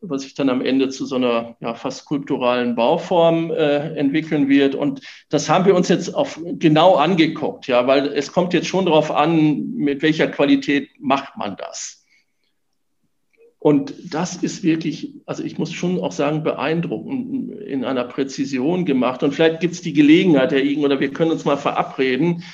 [0.00, 4.76] was sich dann am Ende zu so einer ja, fast skulpturalen Bauform äh, entwickeln wird.
[4.76, 8.86] Und das haben wir uns jetzt auf, genau angeguckt, ja, weil es kommt jetzt schon
[8.86, 12.06] darauf an, mit welcher Qualität macht man das.
[13.60, 19.22] Und das ist wirklich, also ich muss schon auch sagen, beeindruckend in einer Präzision gemacht.
[19.22, 22.44] Und vielleicht gibt es die Gelegenheit, Herr Igen, oder wir können uns mal verabreden,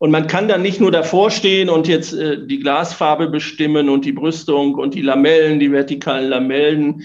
[0.00, 4.06] Und man kann dann nicht nur davor stehen und jetzt äh, die Glasfarbe bestimmen und
[4.06, 7.02] die Brüstung und die Lamellen, die vertikalen Lamellen,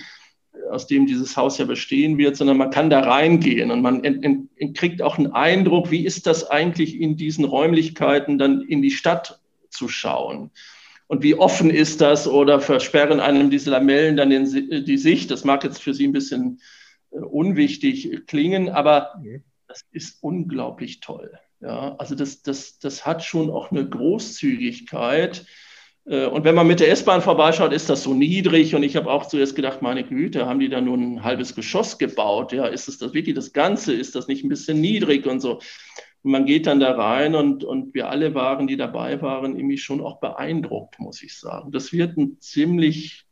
[0.72, 4.24] aus dem dieses Haus ja bestehen wird, sondern man kann da reingehen und man ent,
[4.24, 8.91] ent, kriegt auch einen Eindruck, wie ist das eigentlich in diesen Räumlichkeiten dann in die
[8.91, 10.52] Stadt zu schauen.
[11.08, 15.30] Und wie offen ist das oder versperren einem diese Lamellen dann den, die Sicht?
[15.32, 16.62] Das mag jetzt für Sie ein bisschen
[17.12, 19.22] äh, unwichtig klingen, aber
[19.68, 21.32] das ist unglaublich toll.
[21.62, 25.45] Ja, also das, das, das hat schon auch eine Großzügigkeit.
[26.06, 28.76] Äh, und wenn man mit der S-Bahn vorbeischaut, ist das so niedrig.
[28.76, 31.97] Und ich habe auch zuerst gedacht, meine Güte, haben die da nur ein halbes Geschoss
[31.97, 32.51] gebaut?
[32.51, 33.93] Ja, ist es das wirklich das Ganze?
[33.93, 35.60] Ist das nicht ein bisschen niedrig und so?
[36.26, 39.78] Und man geht dann da rein und, und wir alle waren, die dabei waren, irgendwie
[39.78, 41.71] schon auch beeindruckt, muss ich sagen.
[41.71, 43.26] Das wird ein ziemlich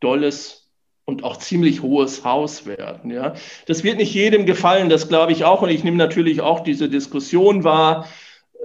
[0.00, 0.70] dolles
[1.06, 3.10] und auch ziemlich hohes Haus werden.
[3.10, 3.32] Ja.
[3.64, 5.62] Das wird nicht jedem gefallen, das glaube ich auch.
[5.62, 8.06] Und ich nehme natürlich auch diese Diskussion wahr.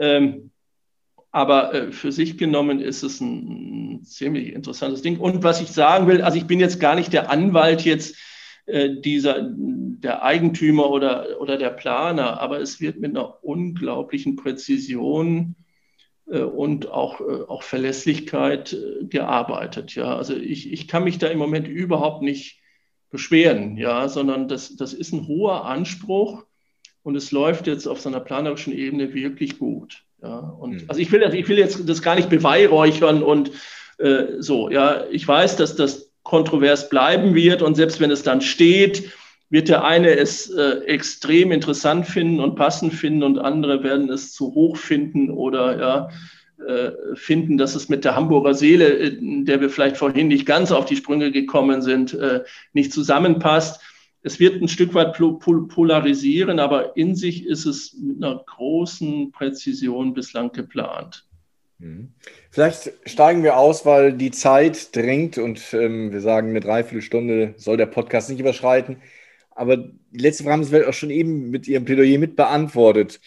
[0.01, 0.51] Ähm,
[1.31, 5.17] aber äh, für sich genommen ist es ein, ein, ziemlich interessantes Ding.
[5.17, 8.17] Und was ich sagen will, also ich bin jetzt gar nicht der Anwalt jetzt
[8.71, 15.55] dieser, der Eigentümer oder, oder der Planer, aber es wird mit einer unglaublichen Präzision
[16.29, 19.95] äh, und auch, äh, auch Verlässlichkeit äh, gearbeitet.
[19.95, 22.59] Ja, also ich, ich kann mich da im Moment überhaupt nicht
[23.09, 26.45] beschweren, ja, sondern das, das ist ein hoher Anspruch
[27.01, 30.03] und es läuft jetzt auf seiner planerischen Ebene wirklich gut.
[30.21, 30.85] Ja, und mhm.
[30.87, 33.51] also ich will, ich will jetzt das gar nicht beweihräuchern und
[33.97, 38.41] äh, so, ja, ich weiß, dass das kontrovers bleiben wird und selbst wenn es dann
[38.41, 39.11] steht,
[39.49, 44.31] wird der eine es äh, extrem interessant finden und passend finden und andere werden es
[44.33, 46.09] zu hoch finden oder ja,
[46.67, 50.71] äh, finden, dass es mit der Hamburger Seele, in der wir vielleicht vorhin nicht ganz
[50.71, 52.43] auf die Sprünge gekommen sind, äh,
[52.73, 53.81] nicht zusammenpasst.
[54.21, 60.13] Es wird ein Stück weit polarisieren, aber in sich ist es mit einer großen Präzision
[60.13, 61.28] bislang geplant.
[61.79, 62.13] Mhm.
[62.51, 67.77] Vielleicht steigen wir aus, weil die Zeit drängt und ähm, wir sagen, eine Dreiviertelstunde soll
[67.77, 69.01] der Podcast nicht überschreiten.
[69.51, 73.19] Aber die letzte Frage haben Sie auch schon eben mit Ihrem Plädoyer mit beantwortet.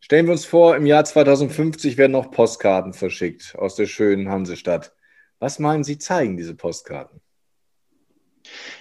[0.00, 4.94] Stellen wir uns vor, im Jahr 2050 werden noch Postkarten verschickt aus der schönen Hansestadt.
[5.38, 7.20] Was meinen Sie zeigen diese Postkarten?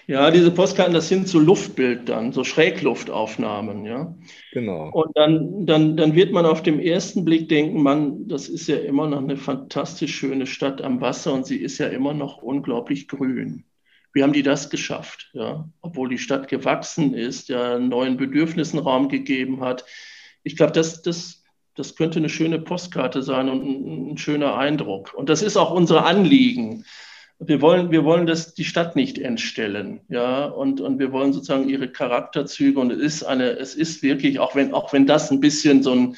[0.08, 4.16] Ja, diese Postkarten, das sind so Luftbildern, so Schrägluftaufnahmen, ja.
[4.52, 4.90] Genau.
[4.92, 8.78] Und dann, dann, dann wird man auf dem ersten Blick denken, man, das ist ja
[8.78, 13.08] immer noch eine fantastisch schöne Stadt am Wasser und sie ist ja immer noch unglaublich
[13.08, 13.66] grün.
[14.14, 15.30] Wie haben die das geschafft?
[15.34, 15.70] Ja?
[15.82, 19.86] Obwohl die Stadt gewachsen ist, ja, einen neuen Bedürfnissen Raum gegeben hat.
[20.44, 21.44] Ich glaube, das, das,
[21.76, 25.14] das könnte eine schöne Postkarte sein und ein, ein, schöner Eindruck.
[25.14, 26.86] Und das ist auch unser Anliegen.
[27.42, 31.70] Wir wollen, wir wollen das, die Stadt nicht entstellen, ja, und, und wir wollen sozusagen
[31.70, 35.40] ihre Charakterzüge und es ist eine, es ist wirklich, auch wenn, auch wenn das ein
[35.40, 36.18] bisschen so ein,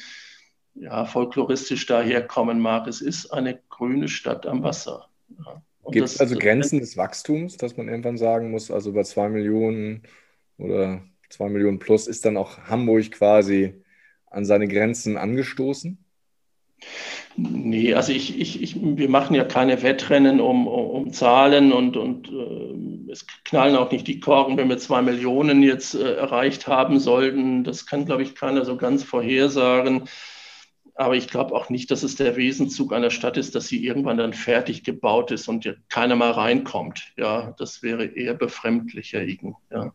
[0.74, 5.08] ja, folkloristisch daherkommen mag, es ist eine grüne Stadt am Wasser.
[5.38, 5.62] Ja.
[5.90, 10.02] Gibt es also Grenzen des Wachstums, dass man irgendwann sagen muss, also über zwei Millionen
[10.58, 13.82] oder zwei Millionen plus ist dann auch Hamburg quasi
[14.26, 15.98] an seine Grenzen angestoßen?
[17.36, 22.28] Nee, also ich, ich, ich, wir machen ja keine Wettrennen um, um, Zahlen und, und
[22.28, 26.98] äh, es knallen auch nicht die Korken, wenn wir zwei Millionen jetzt äh, erreicht haben
[26.98, 27.64] sollten.
[27.64, 30.08] Das kann, glaube ich, keiner so ganz vorhersagen.
[30.94, 34.18] Aber ich glaube auch nicht, dass es der Wesenzug einer Stadt ist, dass sie irgendwann
[34.18, 37.12] dann fertig gebaut ist und keiner mal reinkommt.
[37.16, 39.56] Ja, das wäre eher befremdlich, Herr Igen.
[39.70, 39.94] Ja.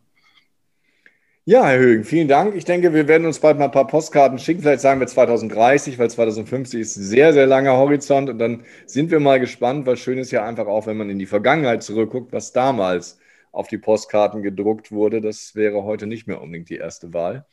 [1.48, 2.54] Ja, Herr Högen, vielen Dank.
[2.56, 4.60] Ich denke, wir werden uns bald mal ein paar Postkarten schicken.
[4.60, 8.28] Vielleicht sagen wir 2030, weil 2050 ist ein sehr, sehr langer Horizont.
[8.28, 11.18] Und dann sind wir mal gespannt, weil schön ist ja einfach auch, wenn man in
[11.18, 13.18] die Vergangenheit zurückguckt, was damals
[13.50, 15.22] auf die Postkarten gedruckt wurde.
[15.22, 17.46] Das wäre heute nicht mehr unbedingt die erste Wahl.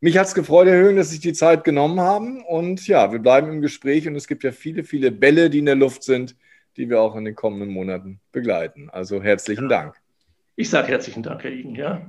[0.00, 2.44] Mich hat es gefreut, Herr Höhen, dass Sie sich die Zeit genommen haben.
[2.44, 5.66] Und ja, wir bleiben im Gespräch und es gibt ja viele, viele Bälle, die in
[5.66, 6.36] der Luft sind,
[6.76, 8.88] die wir auch in den kommenden Monaten begleiten.
[8.88, 9.80] Also herzlichen ja.
[9.80, 9.96] Dank.
[10.54, 12.08] Ich sage herzlichen Dank, Herr Igen, ja.